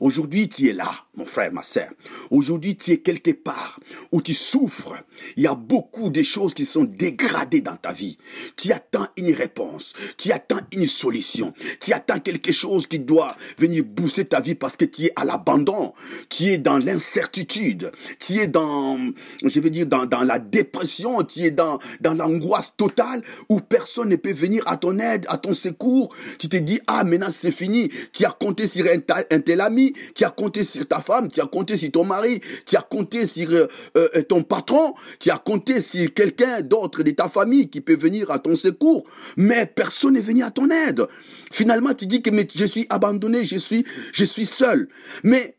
Aujourd'hui, 0.00 0.48
tu 0.48 0.68
es 0.68 0.72
là, 0.72 0.90
mon 1.16 1.24
frère, 1.24 1.52
ma 1.52 1.62
sœur. 1.62 1.90
Aujourd'hui, 2.30 2.76
tu 2.76 2.92
es 2.92 2.98
quelque 2.98 3.30
part 3.30 3.80
où 4.10 4.20
tu 4.20 4.34
souffres. 4.34 4.94
Il 5.36 5.42
y 5.42 5.46
a 5.46 5.54
beaucoup 5.54 6.10
de 6.10 6.22
choses 6.22 6.54
qui 6.54 6.66
sont 6.66 6.84
dégradées 6.84 7.60
dans 7.60 7.76
ta 7.76 7.92
vie. 7.92 8.18
Tu 8.56 8.72
attends 8.72 9.06
une 9.16 9.32
réponse, 9.32 9.92
tu 10.16 10.32
attends 10.32 10.60
une 10.72 10.86
solution, 10.86 11.52
tu 11.80 11.92
attends 11.92 12.18
quelque 12.18 12.52
chose 12.52 12.86
qui 12.86 12.98
doit 12.98 13.36
venir 13.58 13.84
booster 13.84 14.24
ta 14.24 14.40
vie 14.40 14.54
parce 14.54 14.76
que 14.76 14.84
tu 14.84 15.04
es 15.04 15.12
à 15.16 15.24
l'abandon, 15.24 15.94
tu 16.28 16.44
es 16.44 16.58
dans 16.58 16.78
l'incertitude, 16.78 17.92
tu 18.18 18.34
es 18.34 18.46
dans, 18.46 18.98
je 19.44 19.60
veux 19.60 19.70
dire, 19.70 19.86
dans, 19.86 20.06
dans 20.06 20.22
la 20.22 20.38
dépression, 20.38 21.22
tu 21.22 21.40
es 21.40 21.50
dans, 21.50 21.78
dans 22.00 22.14
l'angoisse 22.14 22.72
totale 22.76 23.22
où 23.48 23.60
personne 23.60 24.08
ne 24.08 24.16
peut 24.16 24.32
venir 24.32 24.62
à 24.66 24.76
ton 24.82 24.98
aide, 24.98 25.24
à 25.28 25.38
ton 25.38 25.54
secours. 25.54 26.14
Tu 26.38 26.48
te 26.48 26.56
dis, 26.56 26.80
ah, 26.86 27.04
maintenant 27.04 27.28
c'est 27.32 27.52
fini. 27.52 27.88
Tu 28.12 28.26
as 28.26 28.30
compté 28.30 28.66
sur 28.66 28.84
un, 28.84 29.38
tel 29.40 29.60
ami, 29.60 29.94
tu 30.14 30.24
as 30.24 30.30
compté 30.30 30.64
sur 30.64 30.86
ta 30.86 31.00
femme, 31.00 31.30
tu 31.30 31.40
as 31.40 31.46
compté 31.46 31.76
sur 31.76 31.90
ton 31.90 32.04
mari, 32.04 32.40
tu 32.66 32.76
as 32.76 32.82
compté 32.82 33.26
sur 33.26 33.50
euh, 33.52 33.66
euh, 33.96 34.22
ton 34.28 34.42
patron, 34.42 34.94
tu 35.20 35.30
as 35.30 35.38
compté 35.38 35.80
sur 35.80 36.12
quelqu'un 36.12 36.60
d'autre 36.60 37.02
de 37.02 37.12
ta 37.12 37.28
famille 37.28 37.70
qui 37.70 37.80
peut 37.80 37.96
venir 37.96 38.30
à 38.30 38.38
ton 38.38 38.56
secours. 38.56 39.04
Mais 39.36 39.66
personne 39.66 40.14
n'est 40.14 40.20
venu 40.20 40.42
à 40.42 40.50
ton 40.50 40.68
aide. 40.68 41.06
Finalement, 41.52 41.94
tu 41.94 42.06
dis 42.06 42.20
que 42.20 42.30
mais 42.30 42.48
je 42.52 42.64
suis 42.64 42.86
abandonné, 42.90 43.44
je 43.44 43.56
suis, 43.56 43.84
je 44.12 44.24
suis 44.24 44.46
seul. 44.46 44.88
Mais 45.22 45.54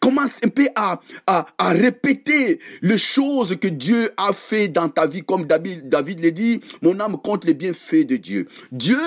commence 0.00 0.40
un 0.44 0.48
peu 0.48 0.66
à, 0.74 1.00
à, 1.26 1.46
à, 1.58 1.68
répéter 1.70 2.60
les 2.82 2.98
choses 2.98 3.56
que 3.56 3.68
Dieu 3.68 4.10
a 4.16 4.32
fait 4.32 4.68
dans 4.68 4.88
ta 4.88 5.06
vie, 5.06 5.22
comme 5.22 5.46
David, 5.46 5.88
David 5.88 6.22
l'a 6.22 6.30
dit, 6.30 6.60
mon 6.82 6.98
âme 7.00 7.16
compte 7.22 7.44
les 7.44 7.54
bienfaits 7.54 8.06
de 8.06 8.16
Dieu. 8.16 8.46
Dieu 8.72 8.98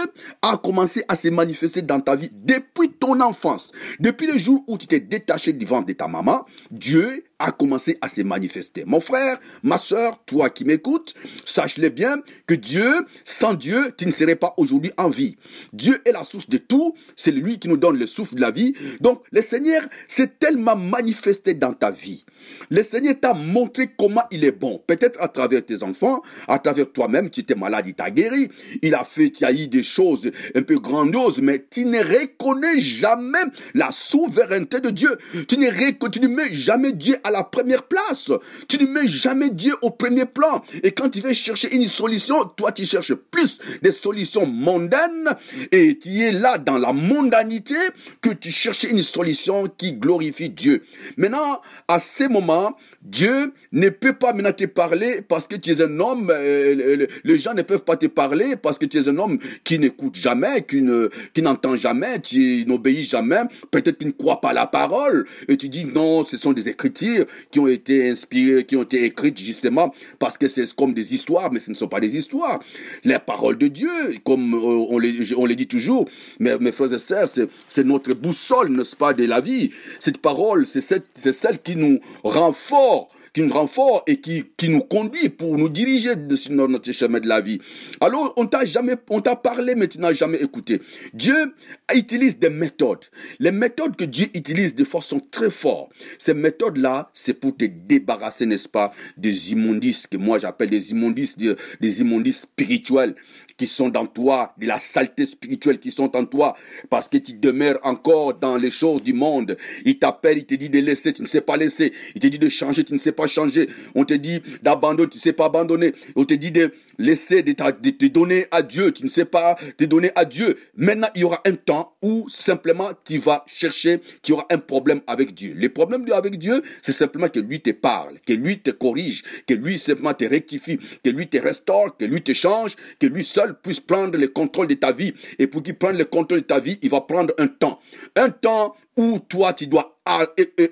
a 0.42 0.58
commencé 0.58 1.04
à 1.08 1.15
se 1.15 1.28
manifester 1.28 1.82
dans 1.82 2.00
ta 2.00 2.15
vie 2.15 2.32
depuis 2.34 2.89
ton 2.89 3.20
enfance. 3.22 3.72
Depuis 4.00 4.28
le 4.28 4.38
jour 4.38 4.63
où 4.68 4.78
tu 4.78 4.88
t'es 4.88 5.00
détaché 5.00 5.54
du 5.54 5.65
ventre 5.65 5.86
de 5.88 5.94
ta 5.94 6.08
maman, 6.08 6.46
Dieu 6.72 7.24
a 7.39 7.52
commencé 7.52 7.97
à 8.02 8.10
se 8.10 8.21
manifester. 8.21 8.84
Mon 8.86 8.99
frère, 8.99 9.39
ma 9.63 9.78
soeur, 9.78 10.21
toi 10.25 10.49
qui 10.49 10.65
m'écoutes, 10.65 11.13
sache-le 11.45 11.89
bien 11.89 12.17
que 12.45 12.54
Dieu, 12.54 12.91
sans 13.25 13.54
Dieu, 13.54 13.93
tu 13.97 14.06
ne 14.06 14.12
serais 14.12 14.36
pas 14.36 14.54
aujourd'hui 14.58 14.91
en 14.97 15.10
vie. 15.10 15.38
Dieu 15.73 16.02
est 16.06 16.12
la 16.12 16.23
source 16.23 16.49
de 16.49 16.58
tout, 16.58 16.95
c'est 17.15 17.32
lui 17.32 17.60
qui 17.60 17.69
nous 17.69 17.78
donne 17.78 17.97
le 17.97 18.06
souffle 18.06 18.36
de 18.36 18.41
la 18.41 18.52
vie. 18.52 18.73
Donc 18.99 19.23
le 19.32 19.41
Seigneur 19.41 19.82
s'est 20.08 20.32
tellement 20.39 20.75
manifesté 20.75 21.54
dans 21.54 21.73
ta 21.73 21.91
vie. 21.91 22.25
Le 22.69 22.84
Seigneur 22.84 23.15
t'a 23.19 23.34
montré 23.34 23.89
comment 23.97 24.23
il 24.32 24.43
est 24.43 24.52
bon. 24.52 24.82
Peut-être 24.86 25.21
à 25.21 25.28
travers 25.28 25.65
tes 25.65 25.84
enfants, 25.84 26.21
à 26.47 26.60
travers 26.60 26.91
toi-même, 26.91 27.30
tu 27.30 27.41
étais 27.41 27.56
malade, 27.56 27.86
il 27.88 27.93
t'a 27.93 28.12
guéri. 28.12 28.49
Il 28.82 28.95
a 28.95 29.04
fait, 29.04 29.30
tu 29.30 29.45
as 29.45 29.52
eu 29.52 29.67
des 29.67 29.84
choses 29.84 30.32
un 30.56 30.62
peu 30.62 30.80
grandioses, 30.80 31.39
mais 31.39 31.65
tu 31.69 31.86
ne 31.86 31.99
reconnais 31.99 32.80
jamais 32.82 33.39
la 33.73 33.91
souveraineté 33.91 34.80
de 34.82 34.89
Dieu. 34.89 35.17
Tu 35.47 35.58
ne, 35.58 36.28
mets 36.28 36.54
jamais 36.54 36.91
Dieu 36.91 37.17
la 37.32 37.44
première 37.44 37.84
place. 37.84 38.32
Tu 38.68 38.78
ne 38.84 38.88
mets 38.88 39.08
jamais 39.08 39.50
Dieu 39.50 39.76
au 39.82 39.92
premier 39.92 40.26
plan. 40.26 40.63
Et 40.84 40.92
quand 40.92 41.10
tu 41.10 41.22
veux 41.22 41.34
chercher 41.34 41.74
une 41.76 41.88
solution, 41.88 42.46
toi 42.46 42.72
tu 42.72 42.86
cherches 42.86 43.13
plus 43.13 43.60
des 43.82 43.92
solutions 43.92 44.46
mondaines 44.46 45.30
et 45.72 45.98
tu 45.98 46.22
es 46.22 46.32
là 46.32 46.58
dans 46.58 46.78
la 46.78 46.94
mondanité 46.94 47.76
que 48.22 48.30
tu 48.30 48.52
cherches 48.52 48.84
une 48.84 49.04
solution 49.04 49.65
qui 49.78 49.94
glorifie 49.94 50.50
Dieu. 50.50 50.84
Maintenant, 51.18 51.62
à 51.88 52.00
ces 52.00 52.28
moments, 52.28 52.76
Dieu 53.02 53.54
ne 53.71 53.89
peut 53.89 54.13
pas 54.13 54.34
maintenant 54.34 54.51
te 54.51 54.65
parler 54.65 55.21
parce 55.27 55.47
que 55.47 55.55
tu 55.55 55.71
es 55.71 55.82
un 55.82 55.99
homme, 55.99 56.32
euh, 56.34 57.05
les 57.23 57.39
gens 57.39 57.53
ne 57.53 57.62
peuvent 57.62 57.84
pas 57.84 57.97
te 57.97 58.08
parler 58.08 58.55
parce 58.55 58.77
que 58.77 58.86
tu 58.86 58.97
es 58.97 59.08
un 59.08 59.17
homme 59.17 59.38
qui 59.63 59.77
n'écoute 59.77 60.15
jamais, 60.15 60.63
qui 60.63 60.82
ne, 60.82 61.10
qui 61.34 61.41
n'entend 61.41 61.75
jamais, 61.75 62.19
tu 62.19 62.65
n'obéis 62.65 63.05
jamais, 63.05 63.41
peut-être 63.71 63.99
tu 63.99 64.05
ne 64.05 64.12
crois 64.12 64.41
pas 64.41 64.53
la 64.53 64.65
parole, 64.65 65.25
et 65.47 65.58
tu 65.58 65.69
dis 65.69 65.86
non, 65.86 66.23
ce 66.23 66.38
sont 66.38 66.53
des 66.53 66.67
écritures 66.67 67.25
qui 67.51 67.60
ont 67.60 67.67
été 67.67 68.10
inspirées, 68.10 68.65
qui 68.65 68.75
ont 68.75 68.84
été 68.84 69.03
écrites 69.03 69.39
justement 69.39 69.93
parce 70.17 70.38
que 70.38 70.47
c'est 70.47 70.73
comme 70.73 70.93
des 70.93 71.13
histoires, 71.13 71.51
mais 71.51 71.60
ce 71.60 71.69
ne 71.69 71.75
sont 71.75 71.88
pas 71.88 71.99
des 71.99 72.17
histoires. 72.17 72.60
Les 73.03 73.19
paroles 73.19 73.58
de 73.58 73.67
Dieu, 73.67 73.89
comme 74.23 74.53
euh, 74.55 74.86
on 74.89 74.97
les, 74.97 75.34
on 75.36 75.45
les 75.45 75.55
dit 75.55 75.67
toujours, 75.67 76.05
mes, 76.39 76.58
mes 76.58 76.71
frères 76.71 76.93
et 76.93 76.99
sœurs, 76.99 77.29
c'est 77.67 77.84
notre 77.84 78.13
boussole, 78.13 78.69
n'est-ce 78.69 78.95
pas, 78.95 79.13
de 79.13 79.25
la 79.25 79.41
vie. 79.41 79.71
Cette 79.99 80.17
parole, 80.17 80.65
c'est 80.65 80.82
celle 80.82 81.62
qui 81.62 81.75
nous 81.75 81.99
rend 82.23 82.53
fort 82.53 83.10
qui 83.39 83.45
nous 83.45 83.54
rend 83.54 83.67
fort 83.67 84.04
et 84.06 84.17
qui, 84.17 84.43
qui 84.58 84.67
nous 84.67 84.82
conduit 84.82 85.30
pour 85.30 85.58
nous 85.58 85.69
diriger 85.69 86.12
sur 86.36 86.52
notre 86.52 86.91
chemin 86.91 87.21
de 87.21 87.28
la 87.28 87.39
vie. 87.39 87.60
Alors, 88.02 88.34
on 88.36 88.45
t'a 88.45 88.65
jamais, 88.65 88.95
on 89.10 89.21
t'a 89.21 89.38
parlé, 89.38 89.75
mais 89.75 89.88
tu 89.88 89.97
n'as 89.97 90.12
jamais 90.12 90.39
écouté. 90.41 90.82
Dieu 91.13 91.54
utilise 91.95 92.38
des 92.38 92.49
méthodes. 92.49 93.06
Les 93.39 93.54
méthodes 93.54 93.95
que 93.95 94.04
Dieu 94.04 94.25
utilise 94.34 94.75
de 94.75 94.84
façon 94.84 95.21
très 95.21 95.49
forte. 95.52 95.89
Ces 96.17 96.34
méthodes-là, 96.34 97.12
c'est 97.13 97.34
pour 97.34 97.56
te 97.56 97.63
débarrasser, 97.63 98.45
n'est-ce 98.45 98.67
pas, 98.67 98.91
des 99.15 99.54
immondices 99.54 100.06
que 100.06 100.17
moi 100.17 100.38
j'appelle 100.38 100.69
des 100.69 100.91
immondices, 100.91 101.38
des 101.38 102.02
immondices 102.02 102.41
spirituels 102.41 103.15
qui 103.60 103.67
sont 103.67 103.89
dans 103.89 104.08
toi, 104.08 104.54
de 104.58 104.65
la 104.65 104.80
saleté 104.80 105.26
spirituelle 105.26 105.80
qui 105.80 105.91
sont 105.91 106.15
en 106.15 106.26
toi, 106.26 106.56
parce 106.89 107.10
que 107.10 107.17
tu 107.17 107.34
demeures 107.34 107.78
encore 107.84 108.34
dans 108.34 108.56
les 108.56 108.72
choses 108.72 109.04
du 109.04 109.13
monde. 109.13 109.58
Il 109.84 110.00
t'appelle, 110.00 110.38
il 110.38 110.45
te 110.45 110.56
dit 110.56 110.69
de 110.69 110.80
laisser, 110.80 111.12
tu 111.12 111.22
ne 111.22 111.28
sais 111.28 111.41
pas 111.41 111.58
laisser. 111.58 111.91
Il 112.15 112.22
te 112.22 112.28
dit 112.28 112.39
de 112.39 112.48
changer, 112.48 112.86
tu 112.86 112.93
ne 112.93 112.98
sais 112.98 113.12
pas 113.12 113.28
changer. 113.28 113.69
On 113.95 114.06
te 114.06 114.13
dit 114.13 114.41
d'abandonner, 114.63 115.10
tu 115.10 115.17
ne 115.17 115.22
sais 115.22 115.34
pas 115.34 115.45
abandonner. 115.45 115.93
On 116.15 116.24
te 116.24 116.34
dit 116.34 116.52
de 116.52 116.72
laisser, 116.98 117.43
de, 117.43 117.52
te 117.52 118.06
donner 118.06 118.48
à 118.52 118.62
Dieu, 118.62 118.93
tu 118.93 119.04
ne 119.04 119.10
sais 119.10 119.26
pas 119.26 119.58
te 119.78 119.84
donner 119.84 120.12
à 120.15 120.24
Dieu. 120.24 120.58
Maintenant, 120.78 121.10
il 121.15 121.22
y 121.22 121.24
aura 121.26 121.41
un 121.45 121.56
temps 121.56 121.98
où 122.02 122.28
simplement 122.30 122.91
tu 123.04 123.17
vas 123.17 123.43
chercher, 123.45 124.00
tu 124.24 124.32
auras 124.32 124.45
un 124.52 124.58
problème 124.58 125.02
avec 125.06 125.34
Dieu. 125.34 125.54
Le 125.54 125.67
problème 125.67 126.06
avec 126.13 126.39
Dieu, 126.39 126.63
c'est 126.82 126.93
simplement 126.93 127.28
que 127.28 127.39
lui 127.39 127.60
te 127.60 127.72
parle, 127.72 128.19
que 128.26 128.32
lui 128.32 128.60
te 128.60 128.72
corrige, 128.72 129.24
que 129.45 129.54
lui 129.54 129.78
simplement 129.78 130.13
te 130.13 130.24
rectifie, 130.24 130.80
que 131.04 131.10
lui 131.10 131.28
te 131.28 131.38
restaure, 131.38 131.98
que 131.98 132.06
lui 132.06 132.22
te 132.22 132.32
change, 132.34 132.78
que 133.00 133.08
lui 133.08 133.26
seul 133.26 133.48
puisse 133.53 133.79
prendre 133.79 134.17
le 134.17 134.27
contrôle 134.27 134.67
de 134.67 134.75
ta 134.75 134.91
vie. 134.91 135.13
Et 135.38 135.47
pour 135.47 135.63
qu'il 135.63 135.77
prenne 135.77 135.97
le 135.97 136.05
contrôle 136.05 136.41
de 136.41 136.45
ta 136.45 136.59
vie, 136.59 136.77
il 136.81 136.89
va 136.89 137.01
prendre 137.01 137.33
un 137.38 137.47
temps. 137.47 137.79
Un 138.15 138.29
temps 138.29 138.75
où 138.97 139.19
toi, 139.19 139.53
tu 139.53 139.67
dois 139.67 139.99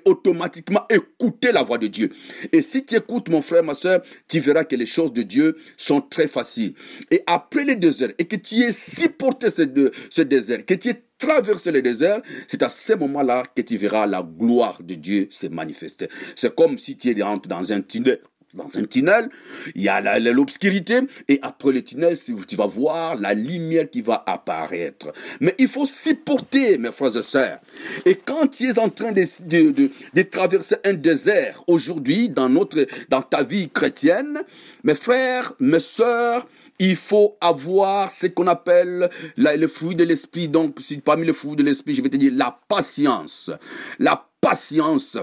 automatiquement 0.04 0.84
écouter 0.90 1.52
la 1.52 1.62
voix 1.62 1.78
de 1.78 1.86
Dieu. 1.86 2.10
Et 2.52 2.60
si 2.60 2.84
tu 2.84 2.96
écoutes, 2.96 3.28
mon 3.28 3.40
frère, 3.40 3.62
ma 3.62 3.74
soeur, 3.74 4.02
tu 4.28 4.40
verras 4.40 4.64
que 4.64 4.76
les 4.76 4.86
choses 4.86 5.12
de 5.12 5.22
Dieu 5.22 5.56
sont 5.76 6.00
très 6.00 6.28
faciles. 6.28 6.74
Et 7.10 7.22
après 7.26 7.64
les 7.64 7.76
déserts, 7.76 8.12
et 8.18 8.26
que 8.26 8.36
tu 8.36 8.56
aies 8.56 8.72
supporté 8.72 9.50
ce, 9.50 9.62
ce 10.10 10.22
désert, 10.22 10.66
que 10.66 10.74
tu 10.74 10.88
aies 10.88 11.02
traversé 11.16 11.72
le 11.72 11.82
désert, 11.82 12.20
c'est 12.46 12.62
à 12.62 12.68
ce 12.68 12.92
moment-là 12.94 13.44
que 13.54 13.62
tu 13.62 13.76
verras 13.76 14.06
la 14.06 14.22
gloire 14.22 14.82
de 14.82 14.94
Dieu 14.94 15.28
se 15.30 15.46
manifester. 15.46 16.08
C'est 16.34 16.54
comme 16.54 16.76
si 16.78 16.96
tu 16.96 17.08
es 17.08 17.14
dans 17.14 17.72
un 17.72 17.80
tunnel 17.80 18.20
dans 18.54 18.68
un 18.76 18.84
tunnel, 18.84 19.28
il 19.74 19.82
y 19.82 19.88
a 19.88 20.18
l'obscurité, 20.18 21.00
et 21.28 21.38
après 21.42 21.72
le 21.72 21.82
tunnel, 21.82 22.16
tu 22.46 22.56
vas 22.56 22.66
voir 22.66 23.16
la 23.16 23.34
lumière 23.34 23.90
qui 23.90 24.00
va 24.00 24.22
apparaître. 24.26 25.12
Mais 25.40 25.54
il 25.58 25.68
faut 25.68 25.86
s'y 25.86 26.14
porter, 26.14 26.78
mes 26.78 26.90
frères 26.90 27.16
et 27.16 27.22
sœurs. 27.22 27.58
Et 28.06 28.14
quand 28.14 28.46
tu 28.48 28.64
es 28.64 28.78
en 28.78 28.88
train 28.88 29.12
de, 29.12 30.22
traverser 30.22 30.76
un 30.84 30.94
désert 30.94 31.62
aujourd'hui 31.66 32.28
dans, 32.30 32.48
dans 32.48 33.22
ta 33.22 33.42
vie 33.42 33.68
chrétienne, 33.68 34.42
mes 34.82 34.94
frères, 34.94 35.52
mes 35.60 35.80
sœurs, 35.80 36.46
il 36.78 36.96
faut 36.96 37.36
avoir 37.40 38.10
ce 38.10 38.28
qu'on 38.28 38.46
appelle 38.46 39.10
le 39.36 39.66
fruit 39.66 39.96
de 39.96 40.04
l'esprit. 40.04 40.48
Donc, 40.48 40.78
parmi 41.04 41.26
les 41.26 41.34
fruits 41.34 41.56
de 41.56 41.62
l'esprit, 41.64 41.94
je 41.94 42.02
vais 42.02 42.08
te 42.08 42.16
dire 42.16 42.32
la 42.34 42.58
patience. 42.68 43.50
La 43.98 44.26
patience 44.40 45.18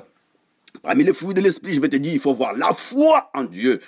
Parmi 0.81 1.03
les 1.03 1.13
fruits 1.13 1.33
de 1.33 1.41
l'esprit, 1.41 1.75
je 1.75 1.81
vais 1.81 1.89
te 1.89 1.95
dire, 1.95 2.13
il 2.13 2.19
faut 2.19 2.33
voir 2.33 2.53
la 2.53 2.73
foi 2.73 3.29
en 3.33 3.43
Dieu. 3.43 3.79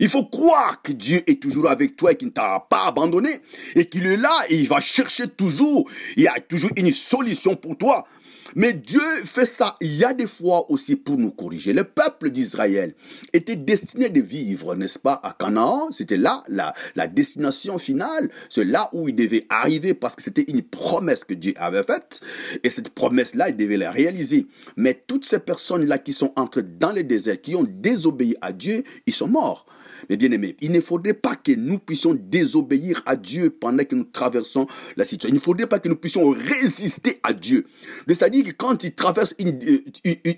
Il 0.00 0.08
faut 0.08 0.24
croire 0.24 0.82
que 0.82 0.92
Dieu 0.92 1.22
est 1.26 1.40
toujours 1.40 1.70
avec 1.70 1.96
toi 1.96 2.12
et 2.12 2.16
qu'il 2.16 2.28
ne 2.28 2.32
t'a 2.32 2.66
pas 2.68 2.86
abandonné 2.86 3.40
et 3.74 3.86
qu'il 3.86 4.06
est 4.06 4.16
là 4.16 4.34
et 4.48 4.56
il 4.56 4.68
va 4.68 4.80
chercher 4.80 5.28
toujours. 5.28 5.88
Il 6.16 6.22
y 6.22 6.28
a 6.28 6.38
toujours 6.40 6.70
une 6.76 6.92
solution 6.92 7.56
pour 7.56 7.76
toi. 7.76 8.06
Mais 8.54 8.72
Dieu 8.72 9.00
fait 9.24 9.46
ça. 9.46 9.76
Il 9.80 9.94
y 9.94 10.04
a 10.04 10.14
des 10.14 10.26
fois 10.26 10.70
aussi 10.70 10.96
pour 10.96 11.16
nous 11.16 11.30
corriger. 11.30 11.72
Le 11.72 11.84
peuple 11.84 12.30
d'Israël 12.30 12.94
était 13.32 13.56
destiné 13.56 14.08
de 14.08 14.20
vivre, 14.20 14.74
n'est-ce 14.74 14.98
pas, 14.98 15.20
à 15.22 15.32
Canaan. 15.32 15.88
C'était 15.90 16.16
là 16.16 16.44
la, 16.48 16.74
destination 17.08 17.78
finale. 17.78 18.30
C'est 18.48 18.64
là 18.64 18.88
où 18.92 19.08
il 19.08 19.14
devait 19.14 19.46
arriver 19.48 19.94
parce 19.94 20.16
que 20.16 20.22
c'était 20.22 20.44
une 20.48 20.62
promesse 20.62 21.24
que 21.24 21.34
Dieu 21.34 21.54
avait 21.56 21.82
faite. 21.82 22.20
Et 22.62 22.70
cette 22.70 22.90
promesse-là, 22.90 23.48
il 23.48 23.56
devait 23.56 23.76
la 23.76 23.90
réaliser. 23.90 24.46
Mais 24.76 25.02
toutes 25.06 25.24
ces 25.24 25.38
personnes-là 25.38 25.98
qui 25.98 26.12
sont 26.12 26.32
entrées 26.36 26.62
dans 26.62 26.92
le 26.92 27.04
désert, 27.04 27.40
qui 27.40 27.54
ont 27.54 27.66
désobéi 27.68 28.36
à 28.40 28.52
Dieu, 28.52 28.84
ils 29.06 29.14
sont 29.14 29.28
morts. 29.28 29.66
Mais 30.08 30.16
bien 30.16 30.30
aimé, 30.32 30.56
il 30.60 30.72
ne 30.72 30.80
faudrait 30.80 31.14
pas 31.14 31.36
que 31.36 31.52
nous 31.52 31.78
puissions 31.78 32.14
désobéir 32.14 33.02
à 33.06 33.16
Dieu 33.16 33.50
pendant 33.50 33.84
que 33.84 33.94
nous 33.94 34.04
traversons 34.04 34.66
la 34.96 35.04
situation. 35.04 35.34
Il 35.34 35.38
ne 35.38 35.42
faudrait 35.42 35.66
pas 35.66 35.78
que 35.78 35.88
nous 35.88 35.96
puissions 35.96 36.30
résister 36.30 37.20
à 37.22 37.32
Dieu. 37.32 37.66
C'est-à-dire 38.08 38.44
que 38.44 38.50
quand 38.50 38.76
tu 38.76 38.94
traverses 38.94 39.34
une, 39.38 39.58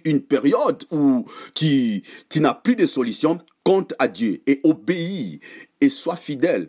une, 0.04 0.20
période 0.20 0.84
où 0.90 1.24
tu, 1.54 2.02
tu 2.28 2.40
n'as 2.40 2.54
plus 2.54 2.76
de 2.76 2.86
solution, 2.86 3.38
compte 3.64 3.92
à 3.98 4.08
Dieu 4.08 4.40
et 4.46 4.60
obéis 4.64 5.40
et 5.80 5.88
sois 5.88 6.16
fidèle. 6.16 6.68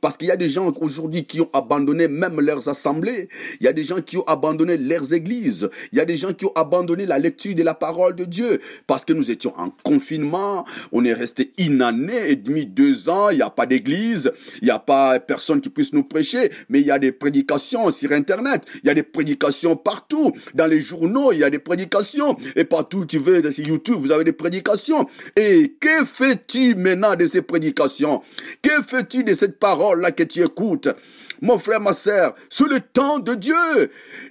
Parce 0.00 0.16
qu'il 0.16 0.28
y 0.28 0.30
a 0.30 0.36
des 0.36 0.48
gens 0.48 0.72
aujourd'hui 0.80 1.24
qui 1.24 1.40
ont 1.40 1.50
abandonné 1.52 2.08
même 2.08 2.40
leurs 2.40 2.68
assemblées. 2.68 3.28
Il 3.60 3.64
y 3.64 3.68
a 3.68 3.72
des 3.72 3.84
gens 3.84 4.00
qui 4.00 4.16
ont 4.16 4.24
abandonné 4.26 4.78
leurs 4.78 5.12
églises. 5.12 5.68
Il 5.92 5.98
y 5.98 6.00
a 6.00 6.06
des 6.06 6.16
gens 6.16 6.32
qui 6.32 6.46
ont 6.46 6.52
abandonné 6.54 7.04
la 7.04 7.18
lecture 7.18 7.54
de 7.54 7.62
la 7.62 7.74
parole 7.74 8.16
de 8.16 8.24
Dieu. 8.24 8.60
Parce 8.86 9.04
que 9.04 9.12
nous 9.12 9.30
étions 9.30 9.52
en 9.58 9.70
confinement. 9.82 10.64
On 10.92 11.04
est 11.04 11.12
resté 11.12 11.52
une 11.58 11.82
année 11.82 12.30
et 12.30 12.36
demie, 12.36 12.64
deux 12.64 13.10
ans. 13.10 13.28
Il 13.28 13.36
n'y 13.36 13.42
a 13.42 13.50
pas 13.50 13.66
d'église. 13.66 14.32
Il 14.62 14.66
n'y 14.66 14.70
a 14.70 14.78
pas 14.78 15.20
personne 15.20 15.60
qui 15.60 15.68
puisse 15.68 15.92
nous 15.92 16.04
prêcher. 16.04 16.50
Mais 16.70 16.80
il 16.80 16.86
y 16.86 16.90
a 16.90 16.98
des 16.98 17.12
prédications 17.12 17.90
sur 17.90 18.12
Internet. 18.12 18.62
Il 18.82 18.86
y 18.86 18.90
a 18.90 18.94
des 18.94 19.02
prédications 19.02 19.76
partout. 19.76 20.32
Dans 20.54 20.66
les 20.66 20.80
journaux, 20.80 21.32
il 21.32 21.40
y 21.40 21.44
a 21.44 21.50
des 21.50 21.58
prédications. 21.58 22.38
Et 22.56 22.64
partout, 22.64 23.04
tu 23.04 23.18
veux, 23.18 23.50
sur 23.52 23.66
YouTube, 23.66 23.98
vous 24.00 24.12
avez 24.12 24.24
des 24.24 24.32
prédications. 24.32 25.06
Et 25.36 25.74
que 25.78 26.06
fais-tu 26.06 26.74
maintenant 26.74 27.16
de 27.16 27.26
ces 27.26 27.42
prédications? 27.42 28.22
Que 28.62 28.82
fais-tu 28.82 29.24
de 29.24 29.34
cette 29.34 29.58
parole-là 29.58 30.12
que 30.12 30.22
tu 30.22 30.42
écoutes? 30.42 30.88
Mon 31.40 31.58
frère, 31.58 31.80
ma 31.80 31.94
sœur, 31.94 32.34
sous 32.48 32.66
le 32.66 32.80
temps 32.80 33.18
de 33.18 33.34
Dieu. 33.34 33.90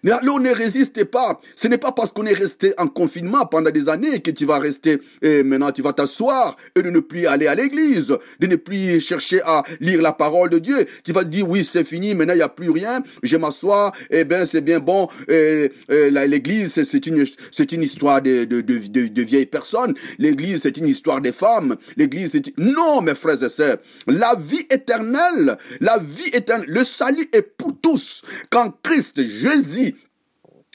Alors 0.10 0.40
ne 0.40 0.52
résistez 0.52 1.06
pas. 1.06 1.40
Ce 1.56 1.68
n'est 1.68 1.78
pas 1.78 1.92
parce 1.92 2.12
qu'on 2.12 2.26
est 2.26 2.34
resté 2.34 2.74
en 2.78 2.88
confinement 2.88 3.46
pendant 3.46 3.72
des 3.72 3.90
années 3.90 4.22
que 4.22 4.32
tu 4.32 4.46
vas 4.46 4.60
rester 4.60 5.00
et 5.22 5.44
maintenant 5.44 5.72
tu 5.72 5.82
vas 5.82 5.94
t'asseoir 5.94 6.58
et 6.76 6.82
de 6.82 6.90
ne 6.90 7.00
plus 7.00 7.28
aller 7.28 7.48
à 7.48 7.56
l'église, 7.56 8.16
de 8.40 8.48
ne 8.48 8.56
plus 8.56 9.00
chercher 9.00 9.42
à 9.46 9.64
lire 9.80 10.02
la 10.02 10.14
parole 10.14 10.50
de 10.50 10.60
Dieu. 10.60 10.86
Tu 11.04 11.12
vas 11.12 11.24
te 11.24 11.30
dire 11.30 11.48
oui 11.48 11.64
c'est 11.64 11.84
fini, 11.84 12.16
maintenant 12.16 12.34
il 12.34 12.38
n'y 12.38 12.44
a 12.44 12.50
plus 12.50 12.70
rien, 12.70 13.02
je 13.24 13.38
m'assois, 13.38 13.92
eh 14.10 14.24
bien 14.24 14.46
c'est 14.46 14.62
bien 14.62 14.80
bon. 14.80 15.08
L'église 15.28 16.84
c'est 16.84 17.06
une 17.06 17.26
c'est 17.52 17.72
une 17.72 17.84
histoire 17.84 18.22
de, 18.22 18.46
de, 18.46 18.62
de, 18.62 19.08
de 19.08 19.22
vieilles 19.22 19.46
personnes. 19.46 19.94
L'église 20.18 20.62
c'est 20.64 20.78
une 20.78 20.88
histoire 20.88 21.22
des 21.22 21.32
femmes. 21.32 21.76
L'église 21.98 22.40
non 22.58 23.02
mes 23.02 23.16
frères 23.16 23.42
et 23.44 23.50
sœurs, 23.50 23.78
la 24.08 24.36
vie 24.36 24.66
éternelle, 24.70 25.58
la 25.80 25.98
vie 25.98 26.30
éternelle, 26.34 26.70
le 26.70 26.84
salut 27.00 27.30
est 27.32 27.42
pour 27.42 27.80
tous. 27.82 28.24
Quand 28.50 28.74
Christ 28.84 29.24
Jésus 29.24 29.96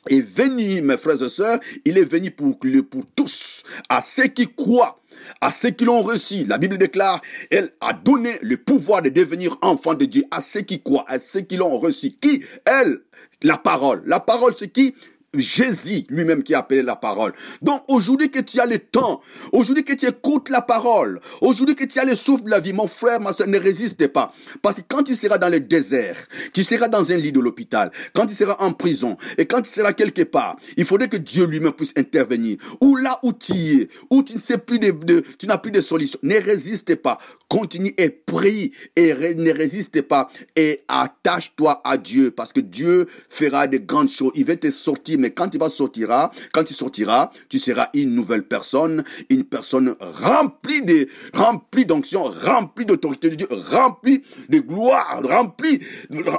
est 0.09 0.23
venu, 0.23 0.81
mes 0.81 0.97
frères 0.97 1.23
et 1.23 1.29
sœurs, 1.29 1.59
il 1.85 1.99
est 1.99 2.05
venu 2.05 2.31
pour, 2.31 2.59
pour 2.59 3.03
tous, 3.15 3.63
à 3.91 4.01
ceux 4.01 4.29
qui 4.29 4.49
croient, 4.49 5.03
à 5.43 5.53
ceux 5.53 5.71
qui 5.71 5.85
l'ont 5.85 6.01
reçu. 6.01 6.45
La 6.45 6.57
Bible 6.57 6.79
déclare, 6.79 7.21
elle 7.51 7.73
a 7.81 7.93
donné 7.93 8.39
le 8.41 8.57
pouvoir 8.57 9.03
de 9.03 9.11
devenir 9.11 9.59
enfant 9.61 9.93
de 9.93 10.07
Dieu 10.07 10.25
à 10.31 10.41
ceux 10.41 10.63
qui 10.63 10.81
croient, 10.81 11.05
à 11.09 11.19
ceux 11.19 11.43
qui 11.43 11.57
l'ont 11.59 11.79
reçu. 11.79 12.13
Qui? 12.13 12.43
Elle, 12.65 13.01
la 13.43 13.59
parole. 13.59 14.03
La 14.07 14.21
parole, 14.21 14.55
c'est 14.57 14.69
qui? 14.69 14.95
Jésus 15.39 16.05
lui-même 16.09 16.43
qui 16.43 16.55
a 16.55 16.59
appelé 16.59 16.83
la 16.83 16.97
parole. 16.97 17.33
Donc 17.63 17.83
aujourd'hui 17.89 18.31
que 18.31 18.41
tu 18.41 18.61
as 18.61 18.67
le 18.67 18.79
temps, 18.79 19.21
aujourd'hui 19.53 19.85
que 19.85 19.93
tu 19.93 20.07
écoutes 20.07 20.49
la 20.49 20.61
parole, 20.61 21.21
aujourd'hui 21.41 21.75
que 21.75 21.85
tu 21.85 21.99
as 21.99 22.05
le 22.05 22.17
souffle 22.17 22.45
de 22.45 22.51
la 22.51 22.61
vie, 22.61 22.73
mon 22.73 22.87
frère, 22.87 23.21
ma 23.21 23.33
soeur, 23.33 23.49
ne 23.49 23.59
résiste 23.59 24.07
pas. 24.09 24.33
Parce 24.63 24.77
que 24.77 24.83
quand 24.87 25.03
tu 25.03 25.15
seras 25.15 25.39
dans 25.39 25.49
le 25.49 25.61
désert, 25.61 26.17
tu 26.53 26.63
seras 26.65 26.89
dans 26.89 27.13
un 27.13 27.17
lit 27.17 27.33
de 27.33 27.41
l'hôpital, 27.41 27.91
quand 28.15 28.27
tu 28.27 28.35
seras 28.35 28.57
en 28.61 28.73
prison 28.73 29.17
et 29.39 29.47
quand 29.47 29.63
tu 29.63 29.71
seras 29.71 29.93
quelque 29.93 30.23
part, 30.23 30.57
il 30.77 30.85
faudrait 30.85 31.09
que 31.09 31.17
Dieu 31.17 31.47
lui-même 31.47 31.73
puisse 31.73 31.93
intervenir. 31.97 32.59
Ou 32.81 32.97
là 32.97 33.19
où 33.23 33.33
tu 33.33 33.53
es, 33.53 33.89
où 34.11 34.23
tu 34.23 34.35
n'as 34.35 35.59
plus 35.59 35.71
de 35.71 35.81
solution, 35.81 36.19
ne 36.23 36.37
résiste 36.37 36.97
pas. 36.97 37.19
Continue 37.49 37.95
et 37.99 38.11
prie 38.11 38.73
et 38.97 39.15
ne 39.35 39.53
résiste 39.53 40.03
pas 40.03 40.29
et 40.57 40.83
attache-toi 40.89 41.81
à 41.85 41.97
Dieu 41.97 42.31
parce 42.31 42.53
que 42.53 42.61
Dieu 42.61 43.07
fera 43.29 43.67
de 43.67 43.79
grandes 43.79 44.11
choses. 44.11 44.33
Il 44.35 44.45
va 44.45 44.57
te 44.57 44.71
sortir 44.71 45.19
mais 45.25 45.31
quand 45.31 45.49
tu 45.49 45.57
vas 45.57 45.71
sortira, 45.71 46.31
quand 46.53 46.65
tu 46.65 46.75
seras 46.75 47.89
une 47.95 48.15
nouvelle 48.15 48.43
personne, 48.43 49.05
une 49.31 49.45
personne 49.45 49.97
remplie 49.99 50.83
de, 50.83 51.09
remplie 51.33 51.87
d'onction, 51.87 52.25
remplie 52.25 52.85
d'autorité 52.85 53.31
de 53.31 53.37
Dieu, 53.37 53.47
remplie 53.51 54.23
de 54.51 54.59
gloire, 54.59 55.23
remplie, 55.25 55.81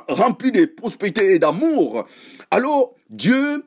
remplie 0.08 0.52
de 0.52 0.65
prospérité 0.65 1.34
et 1.34 1.39
d'amour. 1.39 2.06
Alors, 2.52 2.93
Dieu 3.10 3.63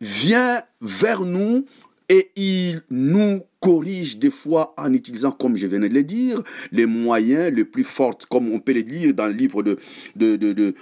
vient 0.00 0.62
vers 0.80 1.22
nous 1.22 1.66
et 2.10 2.32
il 2.34 2.82
nous 2.90 3.40
corrige 3.60 4.18
des 4.18 4.32
fois 4.32 4.74
en 4.76 4.92
utilisant, 4.92 5.30
comme 5.30 5.56
je 5.56 5.66
venais 5.68 5.88
de 5.88 5.94
le 5.94 6.02
dire, 6.02 6.42
les 6.72 6.86
moyens 6.86 7.52
les 7.54 7.64
plus 7.64 7.84
forts, 7.84 8.18
comme 8.28 8.52
on 8.52 8.58
peut 8.58 8.72
les 8.72 8.82
lire 8.82 9.14
dans 9.14 9.26
le 9.26 9.32
livre 9.32 9.62
de, 9.62 10.74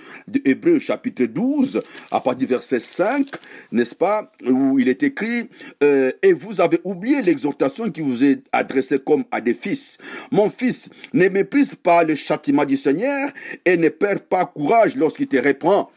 Hébreu 0.46 0.78
chapitre 0.78 1.24
12, 1.24 1.82
à 2.10 2.20
partir 2.20 2.38
du 2.38 2.46
verset 2.46 2.80
5, 2.80 3.28
n'est-ce 3.72 3.94
pas, 3.94 4.32
où 4.46 4.78
il 4.78 4.88
est 4.88 5.02
écrit, 5.02 5.50
euh, 5.82 6.10
et 6.22 6.32
vous 6.32 6.62
avez 6.62 6.80
oublié 6.82 7.20
l'exhortation 7.20 7.90
qui 7.90 8.00
vous 8.00 8.24
est 8.24 8.42
adressée 8.52 8.98
comme 8.98 9.24
à 9.30 9.42
des 9.42 9.54
fils. 9.54 9.98
Mon 10.32 10.48
fils, 10.48 10.88
ne 11.12 11.28
méprise 11.28 11.74
pas 11.74 12.04
le 12.04 12.14
châtiment 12.14 12.64
du 12.64 12.78
Seigneur 12.78 13.28
et 13.66 13.76
ne 13.76 13.90
perds 13.90 14.22
pas 14.22 14.46
courage 14.46 14.96
lorsqu'il 14.96 15.28
te 15.28 15.36
reprend. 15.36 15.90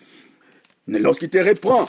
Lorsqu'il 0.88 1.30
te 1.30 1.38
reprend, 1.38 1.88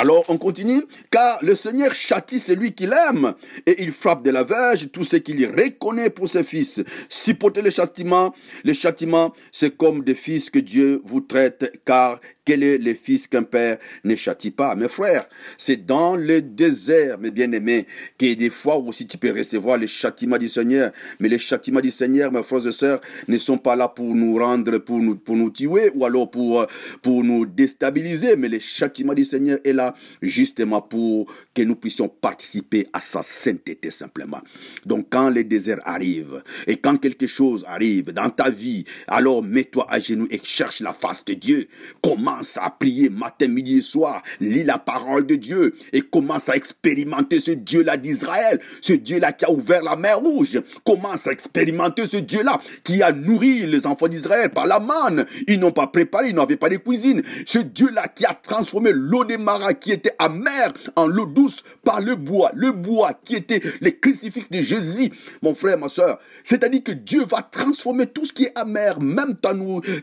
alors 0.00 0.24
on 0.28 0.38
continue, 0.38 0.82
car 1.10 1.38
le 1.42 1.54
Seigneur 1.54 1.94
châtie 1.94 2.40
celui 2.40 2.72
qu'il 2.72 2.92
aime, 3.10 3.34
et 3.66 3.82
il 3.82 3.92
frappe 3.92 4.22
de 4.22 4.30
la 4.30 4.42
verge 4.42 4.90
tout 4.90 5.04
ce 5.04 5.16
qu'il 5.16 5.44
reconnaît 5.46 6.10
pour 6.10 6.28
ses 6.28 6.44
fils. 6.44 6.82
Supporter 7.08 7.62
le 7.62 7.70
châtiment, 7.70 8.34
le 8.64 8.72
châtiment, 8.72 9.32
c'est 9.50 9.76
comme 9.76 10.02
des 10.02 10.14
fils 10.14 10.50
que 10.50 10.58
Dieu 10.58 11.00
vous 11.04 11.20
traite, 11.20 11.80
car 11.84 12.20
quel 12.44 12.62
est 12.62 12.78
le 12.78 12.94
fils 12.94 13.26
qu'un 13.26 13.42
père 13.42 13.78
ne 14.04 14.16
châtie 14.16 14.50
pas 14.50 14.74
Mes 14.74 14.88
frères, 14.88 15.26
c'est 15.56 15.86
dans 15.86 16.16
le 16.16 16.42
désert, 16.42 17.18
mes 17.18 17.30
bien-aimés, 17.30 17.86
que 18.18 18.34
des 18.34 18.50
fois 18.50 18.76
aussi 18.76 19.06
tu 19.06 19.18
peux 19.18 19.32
recevoir 19.32 19.78
le 19.78 19.86
châtiment 19.86 20.38
du 20.38 20.48
Seigneur. 20.48 20.90
Mais 21.20 21.28
les 21.28 21.38
châtiments 21.38 21.80
du 21.80 21.90
Seigneur, 21.90 22.32
mes 22.32 22.42
frères 22.42 22.66
et 22.66 22.72
sœurs, 22.72 23.00
ne 23.28 23.38
sont 23.38 23.58
pas 23.58 23.76
là 23.76 23.88
pour 23.88 24.14
nous 24.14 24.36
rendre, 24.38 24.78
pour 24.78 24.98
nous, 24.98 25.16
pour 25.16 25.36
nous 25.36 25.50
tuer, 25.50 25.90
ou 25.94 26.04
alors 26.04 26.30
pour, 26.30 26.66
pour 27.00 27.22
nous 27.22 27.46
déstabiliser. 27.46 28.36
Mais 28.36 28.48
le 28.48 28.58
châtiment 28.58 29.14
du 29.14 29.24
Seigneur 29.24 29.58
est 29.64 29.72
là 29.72 29.94
justement 30.20 30.82
pour 30.82 31.32
que 31.54 31.62
nous 31.62 31.76
puissions 31.76 32.08
participer 32.08 32.88
à 32.92 33.00
sa 33.00 33.22
sainteté 33.22 33.90
simplement. 33.90 34.40
Donc 34.84 35.06
quand 35.10 35.30
le 35.30 35.44
désert 35.44 35.80
arrive, 35.84 36.42
et 36.66 36.76
quand 36.76 36.96
quelque 36.96 37.26
chose 37.26 37.64
arrive 37.68 38.12
dans 38.12 38.30
ta 38.30 38.50
vie, 38.50 38.84
alors 39.06 39.42
mets-toi 39.42 39.86
à 39.88 40.00
genoux 40.00 40.26
et 40.30 40.40
cherche 40.42 40.80
la 40.80 40.92
face 40.92 41.24
de 41.24 41.34
Dieu. 41.34 41.68
Comment 42.02 42.31
commence 42.32 42.58
à 42.60 42.70
prier 42.70 43.10
matin, 43.10 43.48
midi 43.48 43.78
et 43.78 43.82
soir, 43.82 44.22
lis 44.40 44.64
la 44.64 44.78
parole 44.78 45.26
de 45.26 45.34
Dieu 45.34 45.74
et 45.92 46.00
commence 46.00 46.48
à 46.48 46.56
expérimenter 46.56 47.40
ce 47.40 47.50
Dieu-là 47.50 47.96
d'Israël, 47.96 48.60
ce 48.80 48.94
Dieu-là 48.94 49.32
qui 49.32 49.44
a 49.44 49.50
ouvert 49.50 49.82
la 49.82 49.96
mer 49.96 50.18
rouge. 50.18 50.60
Commence 50.84 51.26
à 51.26 51.32
expérimenter 51.32 52.06
ce 52.06 52.16
Dieu-là 52.16 52.60
qui 52.84 53.02
a 53.02 53.12
nourri 53.12 53.66
les 53.66 53.86
enfants 53.86 54.08
d'Israël 54.08 54.50
par 54.50 54.66
la 54.66 54.80
manne. 54.80 55.26
Ils 55.46 55.60
n'ont 55.60 55.72
pas 55.72 55.86
préparé, 55.86 56.30
ils 56.30 56.34
n'avaient 56.34 56.56
pas 56.56 56.70
de 56.70 56.76
cuisine. 56.76 57.22
Ce 57.46 57.58
Dieu-là 57.58 58.08
qui 58.08 58.24
a 58.24 58.34
transformé 58.34 58.90
l'eau 58.94 59.24
des 59.24 59.38
maras 59.38 59.74
qui 59.74 59.92
était 59.92 60.14
amère 60.18 60.72
en 60.96 61.06
l'eau 61.06 61.26
douce 61.26 61.62
par 61.84 62.00
le 62.00 62.16
bois. 62.16 62.50
Le 62.54 62.72
bois 62.72 63.12
qui 63.24 63.36
était 63.36 63.60
les 63.80 63.96
crucifix 63.96 64.46
de 64.50 64.62
Jésus, 64.62 65.10
mon 65.42 65.54
frère, 65.54 65.78
ma 65.78 65.88
soeur. 65.88 66.18
C'est-à-dire 66.44 66.82
que 66.82 66.92
Dieu 66.92 67.24
va 67.24 67.42
transformer 67.42 68.06
tout 68.06 68.24
ce 68.24 68.32
qui 68.32 68.44
est 68.44 68.58
amer, 68.58 69.00
même, 69.00 69.36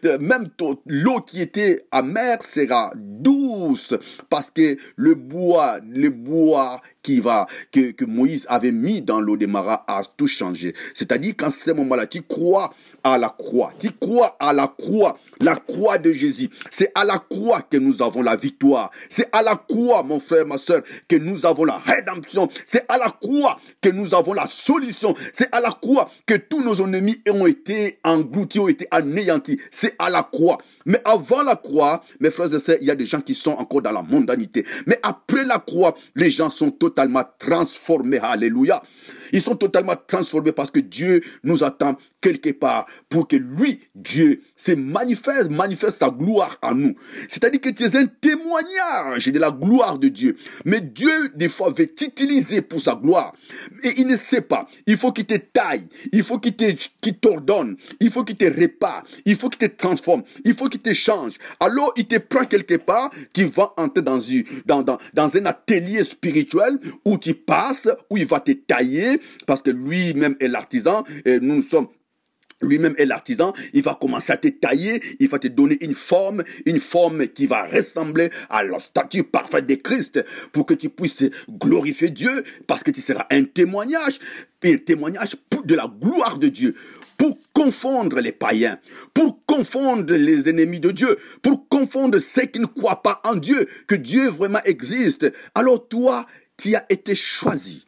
euh, 0.06 0.18
même 0.20 0.50
l'eau 0.86 1.22
qui 1.22 1.42
était 1.42 1.86
amère 1.92 2.19
sera 2.42 2.92
douce 2.96 3.94
parce 4.30 4.52
que 4.52 4.78
le 4.96 5.16
bois, 5.16 5.80
le 5.88 6.10
bois 6.10 6.82
qui 7.02 7.20
va, 7.20 7.48
que, 7.72 7.92
que 7.92 8.06
Moïse 8.06 8.46
avait 8.50 8.72
mis 8.72 9.02
dans 9.02 9.22
l'eau 9.22 9.38
des 9.38 9.48
maras 9.48 9.84
a 9.88 10.02
tout 10.18 10.28
changé. 10.28 10.74
C'est-à-dire 10.94 11.36
qu'en 11.38 11.52
ce 11.52 11.72
moment-là, 11.72 12.06
tu 12.08 12.22
crois 12.22 12.74
à 13.04 13.18
la 13.18 13.30
croix. 13.30 13.74
Tu 13.80 13.92
crois 13.92 14.36
à 14.40 14.54
la 14.54 14.68
croix, 14.68 15.18
la 15.40 15.56
croix 15.56 15.98
de 15.98 16.12
Jésus. 16.12 16.50
C'est 16.70 16.92
à 16.96 17.06
la 17.06 17.20
croix 17.20 17.62
que 17.62 17.78
nous 17.78 18.02
avons 18.02 18.22
la 18.22 18.36
victoire. 18.36 18.92
C'est 19.10 19.30
à 19.32 19.42
la 19.42 19.56
croix, 19.56 20.04
mon 20.04 20.20
frère, 20.20 20.46
ma 20.46 20.58
soeur, 20.58 20.82
que 21.08 21.16
nous 21.16 21.46
avons 21.46 21.66
la 21.66 21.78
rédemption. 21.78 22.50
C'est 22.66 22.86
à 22.90 22.98
la 22.98 23.10
croix 23.10 23.60
que 23.82 23.90
nous 23.90 24.14
avons 24.14 24.34
la 24.34 24.48
solution. 24.48 25.16
C'est 25.34 25.54
à 25.54 25.60
la 25.60 25.72
croix 25.72 26.10
que 26.26 26.36
tous 26.36 26.62
nos 26.62 26.76
ennemis 26.76 27.22
ont 27.30 27.46
été 27.46 28.00
engloutis, 28.04 28.60
ont 28.60 28.68
été 28.68 28.88
anéantis. 28.92 29.60
C'est 29.72 29.96
à 30.00 30.10
la 30.10 30.24
croix. 30.24 30.58
Mais 30.86 31.02
avant 31.06 31.44
la 31.44 31.56
croix, 31.56 32.04
mes 32.20 32.32
frères 32.32 32.54
et 32.54 32.60
sœurs, 32.60 32.78
il 32.82 32.88
y 32.88 32.92
a 32.92 32.96
des 32.96 33.06
gens 33.06 33.22
qui 33.22 33.36
sont 33.36 33.52
encore 33.52 33.82
dans 33.82 33.92
la 33.92 34.02
mondanité. 34.02 34.66
Mais 34.88 35.00
après 35.04 35.46
la 35.46 35.60
croix, 35.60 35.96
les 36.16 36.32
gens 36.32 36.50
sont 36.50 36.72
totalement 36.72 36.89
transformés. 37.38 38.20
Alléluia. 38.22 38.82
Ils 39.32 39.42
sont 39.42 39.56
totalement 39.56 39.96
transformés 40.08 40.52
parce 40.52 40.72
que 40.72 40.80
Dieu 40.80 41.22
nous 41.44 41.64
attend 41.64 41.98
quelque 42.22 42.52
part 42.52 42.86
pour 43.08 43.28
que 43.28 43.36
lui, 43.36 43.80
Dieu, 43.96 44.42
se 44.58 44.74
manifeste, 44.74 45.50
manifeste 45.50 46.00
sa 46.00 46.10
gloire 46.10 46.58
en 46.62 46.76
nous. 46.76 46.96
C'est-à-dire 47.28 47.62
que 47.62 47.70
tu 47.70 47.84
es 47.84 47.96
un 47.96 48.06
témoignage 48.06 49.28
de 49.28 49.40
la 49.40 49.52
gloire 49.52 49.98
de 49.98 50.10
Dieu. 50.10 50.36
Mais 50.66 50.82
Dieu, 50.82 51.32
des 51.36 51.50
fois, 51.50 51.72
veut 51.76 51.88
t'utiliser 51.88 52.62
pour 52.62 52.82
sa 52.82 52.96
gloire. 52.96 53.34
Et 53.84 53.94
il 53.98 54.08
ne 54.08 54.18
sait 54.18 54.42
pas. 54.42 54.68
Il 54.86 54.98
faut 54.98 55.12
qu'il 55.12 55.26
te 55.26 55.36
taille. 55.36 55.88
Il 56.12 56.24
faut 56.24 56.40
qu'il 56.40 56.56
t'ordonne. 57.20 57.78
Il 58.00 58.12
faut 58.12 58.24
qu'il 58.24 58.36
te 58.36 58.46
répare. 58.46 59.06
Il 59.26 59.36
faut 59.36 59.50
qu'il 59.50 59.70
te 59.70 59.76
transforme. 59.76 60.24
Il 60.44 60.54
faut 60.54 60.68
qu'il 60.68 60.82
te 60.82 60.94
change. 60.94 61.34
Alors, 61.60 61.94
il 61.96 62.06
te 62.06 62.18
prend 62.18 62.44
quelque 62.44 62.76
part. 62.76 63.12
Tu 63.34 63.46
vas 63.46 63.74
entrer 63.78 64.02
dans, 64.02 64.20
dans, 64.66 64.84
dans, 64.84 64.98
dans 65.14 65.38
un 65.38 65.46
atelier 65.46 66.04
spirituel 66.04 66.80
où 67.06 67.18
tu 67.18 67.34
passes, 67.34 67.88
où 68.10 68.18
il 68.18 68.26
va 68.26 68.40
te 68.40 68.52
tailler 68.52 69.19
parce 69.46 69.62
que 69.62 69.72
lui-même 69.72 70.36
est 70.40 70.48
l'artisan 70.48 71.04
et 71.26 71.40
nous 71.40 71.62
sommes 71.62 71.88
lui-même 72.62 72.96
est 72.98 73.06
l'artisan, 73.06 73.54
il 73.74 73.82
va 73.82 73.96
commencer 73.96 74.34
à 74.34 74.38
te 74.38 74.48
tailler, 74.48 75.02
il 75.20 75.30
va 75.30 75.40
te 75.40 75.48
donner 75.48 75.78
une 75.82 75.94
forme, 75.94 76.44
une 76.66 76.80
forme 76.80 77.28
qui 77.28 77.48
va 77.48 77.66
ressembler 77.66 78.32
à 78.50 78.64
la 78.64 78.80
statue 78.80 79.24
parfaite 79.24 79.66
de 79.66 79.76
Christ 79.76 80.24
pour 80.52 80.66
que 80.66 80.74
tu 80.74 80.90
puisses 80.90 81.24
glorifier 81.50 82.10
Dieu 82.10 82.44
parce 82.68 82.84
que 82.84 82.92
tu 82.92 83.02
seras 83.02 83.26
un 83.32 83.44
témoignage, 83.44 84.20
un 84.64 84.78
témoignage 84.78 85.38
de 85.64 85.76
la 85.76 85.88
gloire 85.88 86.38
de 86.38 86.50
Dieu 86.50 86.76
pour 87.18 87.38
confondre 87.52 88.22
les 88.22 88.32
païens, 88.32 88.80
pour 89.14 89.46
confondre 89.46 90.14
les 90.14 90.50
ennemis 90.50 90.80
de 90.80 90.92
Dieu, 90.92 91.18
pour 91.42 91.68
confondre 91.68 92.20
ceux 92.20 92.46
qui 92.46 92.60
ne 92.60 92.66
croient 92.66 93.02
pas 93.02 93.22
en 93.26 93.36
Dieu, 93.36 93.68
que 93.88 93.96
Dieu 93.96 94.30
vraiment 94.30 94.64
existe. 94.64 95.30
Alors 95.54 95.88
toi, 95.90 96.26
tu 96.56 96.76
as 96.76 96.86
été 96.90 97.16
choisi 97.16 97.86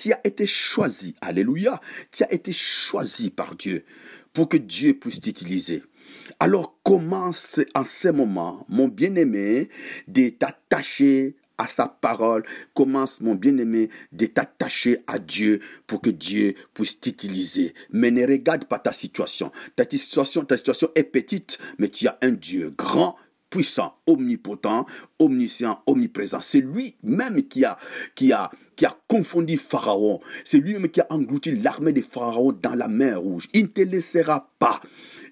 tu 0.00 0.12
as 0.12 0.20
été 0.26 0.46
choisi, 0.46 1.14
alléluia, 1.20 1.78
tu 2.10 2.22
as 2.22 2.32
été 2.32 2.52
choisi 2.52 3.28
par 3.28 3.54
Dieu 3.54 3.84
pour 4.32 4.48
que 4.48 4.56
Dieu 4.56 4.94
puisse 4.94 5.20
t'utiliser. 5.20 5.82
Alors 6.38 6.78
commence 6.82 7.60
en 7.74 7.84
ce 7.84 8.08
moment, 8.08 8.64
mon 8.70 8.88
bien-aimé, 8.88 9.68
de 10.08 10.30
t'attacher 10.30 11.36
à 11.58 11.68
sa 11.68 11.86
parole. 11.88 12.44
Commence, 12.72 13.20
mon 13.20 13.34
bien-aimé, 13.34 13.90
de 14.12 14.24
t'attacher 14.24 15.00
à 15.06 15.18
Dieu 15.18 15.60
pour 15.86 16.00
que 16.00 16.08
Dieu 16.08 16.54
puisse 16.72 16.98
t'utiliser. 16.98 17.74
Mais 17.90 18.10
ne 18.10 18.26
regarde 18.26 18.64
pas 18.64 18.78
ta 18.78 18.92
situation. 18.92 19.52
Ta 19.76 19.84
situation, 19.90 20.90
est 20.94 21.04
petite, 21.04 21.58
mais 21.78 21.88
tu 21.88 22.08
as 22.08 22.18
un 22.22 22.30
Dieu 22.30 22.72
grand 22.76 23.16
puissant, 23.50 23.96
omnipotent, 24.06 24.86
omniscient, 25.18 25.82
omniprésent. 25.84 26.40
C'est 26.40 26.60
lui-même 26.60 27.42
qui 27.48 27.64
a, 27.64 27.76
qui 28.14 28.32
a, 28.32 28.50
qui 28.76 28.86
a 28.86 28.96
confondu 29.10 29.58
Pharaon. 29.58 30.20
C'est 30.44 30.58
lui-même 30.58 30.88
qui 30.88 31.00
a 31.00 31.06
englouti 31.10 31.50
l'armée 31.50 31.92
de 31.92 32.00
Pharaon 32.00 32.52
dans 32.52 32.76
la 32.76 32.86
mer 32.86 33.20
rouge. 33.20 33.48
Il 33.52 33.62
ne 33.62 33.66
te 33.66 33.80
laissera 33.80 34.48
pas. 34.60 34.78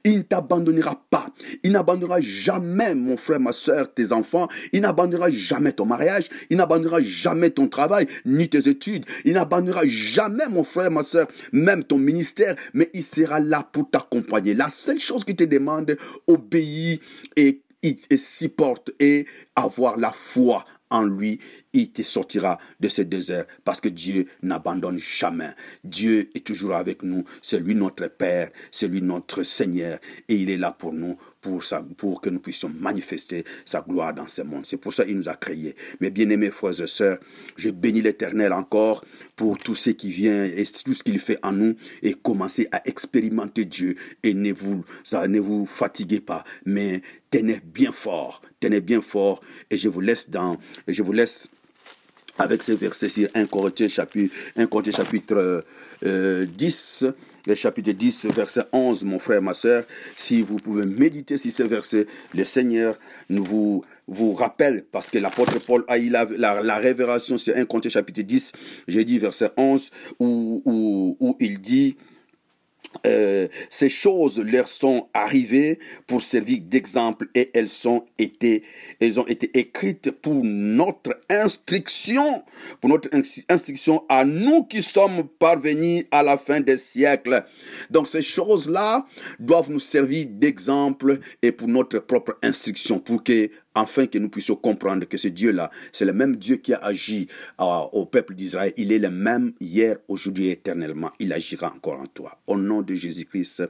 Il 0.02 0.18
ne 0.18 0.22
t'abandonnera 0.22 1.00
pas. 1.10 1.28
Il 1.62 1.72
n'abandonnera 1.72 2.20
jamais, 2.20 2.96
mon 2.96 3.16
frère, 3.16 3.38
ma 3.38 3.52
soeur, 3.52 3.94
tes 3.94 4.10
enfants. 4.10 4.48
Il 4.72 4.80
n'abandonnera 4.80 5.30
jamais 5.30 5.70
ton 5.70 5.86
mariage. 5.86 6.28
Il 6.50 6.56
n'abandonnera 6.56 7.00
jamais 7.02 7.50
ton 7.50 7.68
travail, 7.68 8.08
ni 8.26 8.48
tes 8.48 8.68
études. 8.68 9.04
Il 9.24 9.34
n'abandonnera 9.34 9.86
jamais, 9.86 10.48
mon 10.50 10.64
frère, 10.64 10.90
ma 10.90 11.04
soeur, 11.04 11.28
même 11.52 11.84
ton 11.84 11.98
ministère. 11.98 12.56
Mais 12.74 12.90
il 12.94 13.04
sera 13.04 13.38
là 13.38 13.68
pour 13.72 13.88
t'accompagner. 13.90 14.54
La 14.54 14.70
seule 14.70 14.98
chose 14.98 15.24
qu'il 15.24 15.36
te 15.36 15.44
demande, 15.44 15.96
obéis 16.26 17.00
et 17.36 17.62
et 17.82 18.16
s'y 18.16 18.48
porte 18.48 18.90
et 18.98 19.26
avoir 19.54 19.96
la 19.96 20.10
foi 20.10 20.64
en 20.90 21.04
lui, 21.04 21.38
il 21.72 21.90
te 21.92 22.02
sortira 22.02 22.58
de 22.80 22.88
ce 22.88 23.02
désert 23.02 23.44
parce 23.64 23.80
que 23.80 23.88
Dieu 23.88 24.26
n'abandonne 24.42 24.98
jamais. 24.98 25.50
Dieu 25.84 26.30
est 26.34 26.46
toujours 26.46 26.74
avec 26.74 27.02
nous. 27.02 27.24
C'est 27.42 27.60
lui 27.60 27.74
notre 27.74 28.08
Père, 28.08 28.50
c'est 28.70 28.88
lui 28.88 29.02
notre 29.02 29.42
Seigneur 29.42 29.98
et 30.28 30.36
il 30.36 30.50
est 30.50 30.56
là 30.56 30.72
pour 30.72 30.92
nous 30.92 31.16
pour, 31.96 32.20
que 32.20 32.30
nous 32.30 32.40
puissions 32.40 32.70
manifester 32.78 33.44
sa 33.64 33.80
gloire 33.80 34.12
dans 34.14 34.28
ce 34.28 34.42
monde. 34.42 34.66
C'est 34.66 34.76
pour 34.76 34.92
ça 34.92 35.04
qu'il 35.04 35.16
nous 35.16 35.28
a 35.28 35.34
créés. 35.34 35.76
Mes 36.00 36.10
bien-aimés 36.10 36.50
frères 36.50 36.80
et 36.80 36.86
sœurs, 36.86 37.18
je 37.56 37.70
bénis 37.70 38.02
l'Éternel 38.02 38.52
encore 38.52 39.04
pour 39.36 39.58
tout 39.58 39.74
ce 39.74 39.90
qui 39.90 40.10
vient 40.10 40.44
et 40.44 40.64
tout 40.84 40.94
ce 40.94 41.02
qu'il 41.02 41.18
fait 41.18 41.38
en 41.42 41.52
nous 41.52 41.74
et 42.02 42.14
commencez 42.14 42.68
à 42.72 42.86
expérimenter 42.88 43.64
Dieu 43.64 43.96
et 44.22 44.34
ne 44.34 44.52
vous, 44.52 44.84
ne 45.12 45.40
vous 45.40 45.66
fatiguez 45.66 46.20
pas, 46.20 46.44
mais 46.64 47.02
tenez 47.30 47.60
bien 47.64 47.92
fort, 47.92 48.42
tenez 48.60 48.80
bien 48.80 49.00
fort 49.00 49.40
et 49.70 49.76
je 49.76 49.88
vous 49.88 50.00
laisse 50.00 50.30
dans, 50.30 50.58
je 50.86 51.02
vous 51.02 51.12
laisse 51.12 51.50
avec 52.38 52.62
ces 52.62 52.76
versets 52.76 53.08
sur 53.08 53.28
1 53.34 53.46
Corinthiens 53.46 53.88
chapitre, 53.88 54.34
1 54.56 54.66
Corinthiens 54.66 54.92
chapitre 54.92 55.64
euh, 56.04 56.46
10 56.46 57.04
le 57.48 57.54
chapitre 57.54 57.92
10, 57.92 58.26
verset 58.26 58.64
11, 58.72 59.04
mon 59.04 59.18
frère, 59.18 59.40
ma 59.40 59.54
soeur. 59.54 59.84
Si 60.16 60.42
vous 60.42 60.56
pouvez 60.56 60.84
méditer 60.84 61.38
sur 61.38 61.50
ce 61.50 61.62
verset, 61.62 62.06
le 62.34 62.44
Seigneur 62.44 62.98
vous, 63.30 63.82
vous 64.06 64.34
rappelle, 64.34 64.84
parce 64.92 65.08
que 65.08 65.18
l'apôtre 65.18 65.58
Paul 65.58 65.82
a 65.88 65.98
eu 65.98 66.10
la, 66.10 66.26
la, 66.36 66.76
révélation 66.76 67.38
sur 67.38 67.56
1 67.56 67.64
Corinthiens 67.64 67.90
chapitre 67.90 68.20
10, 68.20 68.52
j'ai 68.86 69.04
dit 69.04 69.18
verset 69.18 69.50
11, 69.56 69.90
où, 70.20 70.62
où, 70.66 71.16
où 71.20 71.36
il 71.40 71.58
dit, 71.58 71.96
euh, 73.06 73.48
ces 73.70 73.88
choses 73.88 74.38
leur 74.38 74.68
sont 74.68 75.08
arrivées 75.14 75.78
pour 76.06 76.22
servir 76.22 76.60
d'exemple 76.62 77.28
et 77.34 77.50
elles 77.54 77.68
sont 77.68 78.04
été, 78.18 78.62
elles 79.00 79.18
ont 79.20 79.26
été 79.26 79.58
écrites 79.58 80.10
pour 80.10 80.44
notre 80.44 81.20
instruction, 81.28 82.42
pour 82.80 82.90
notre 82.90 83.08
instruction 83.48 84.04
à 84.08 84.24
nous 84.24 84.64
qui 84.64 84.82
sommes 84.82 85.28
parvenus 85.38 86.04
à 86.10 86.22
la 86.22 86.38
fin 86.38 86.60
des 86.60 86.78
siècles. 86.78 87.44
Donc 87.90 88.06
ces 88.06 88.22
choses-là 88.22 89.06
doivent 89.38 89.70
nous 89.70 89.80
servir 89.80 90.26
d'exemple 90.28 91.20
et 91.42 91.52
pour 91.52 91.68
notre 91.68 91.98
propre 92.00 92.38
instruction, 92.42 92.98
pour 92.98 93.22
que 93.22 93.50
afin 93.74 94.06
que 94.06 94.18
nous 94.18 94.28
puissions 94.28 94.56
comprendre 94.56 95.06
que 95.06 95.16
ce 95.16 95.28
Dieu-là, 95.28 95.70
c'est 95.92 96.04
le 96.04 96.12
même 96.12 96.36
Dieu 96.36 96.56
qui 96.56 96.74
a 96.74 96.78
agi 96.78 97.28
euh, 97.60 97.64
au 97.92 98.06
peuple 98.06 98.34
d'Israël. 98.34 98.72
Il 98.76 98.92
est 98.92 98.98
le 98.98 99.10
même 99.10 99.52
hier, 99.60 99.96
aujourd'hui 100.08 100.48
et 100.48 100.52
éternellement. 100.52 101.10
Il 101.18 101.32
agira 101.32 101.72
encore 101.74 102.00
en 102.00 102.06
toi. 102.06 102.38
Au 102.46 102.56
nom 102.56 102.82
de 102.82 102.94
Jésus-Christ, 102.94 103.68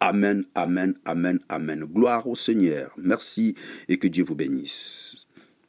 Amen, 0.00 0.44
Amen, 0.54 0.94
Amen, 1.04 1.40
Amen. 1.48 1.84
Gloire 1.84 2.26
au 2.26 2.34
Seigneur. 2.34 2.94
Merci 2.96 3.54
et 3.88 3.98
que 3.98 4.08
Dieu 4.08 4.24
vous 4.24 4.34
bénisse. 4.34 5.26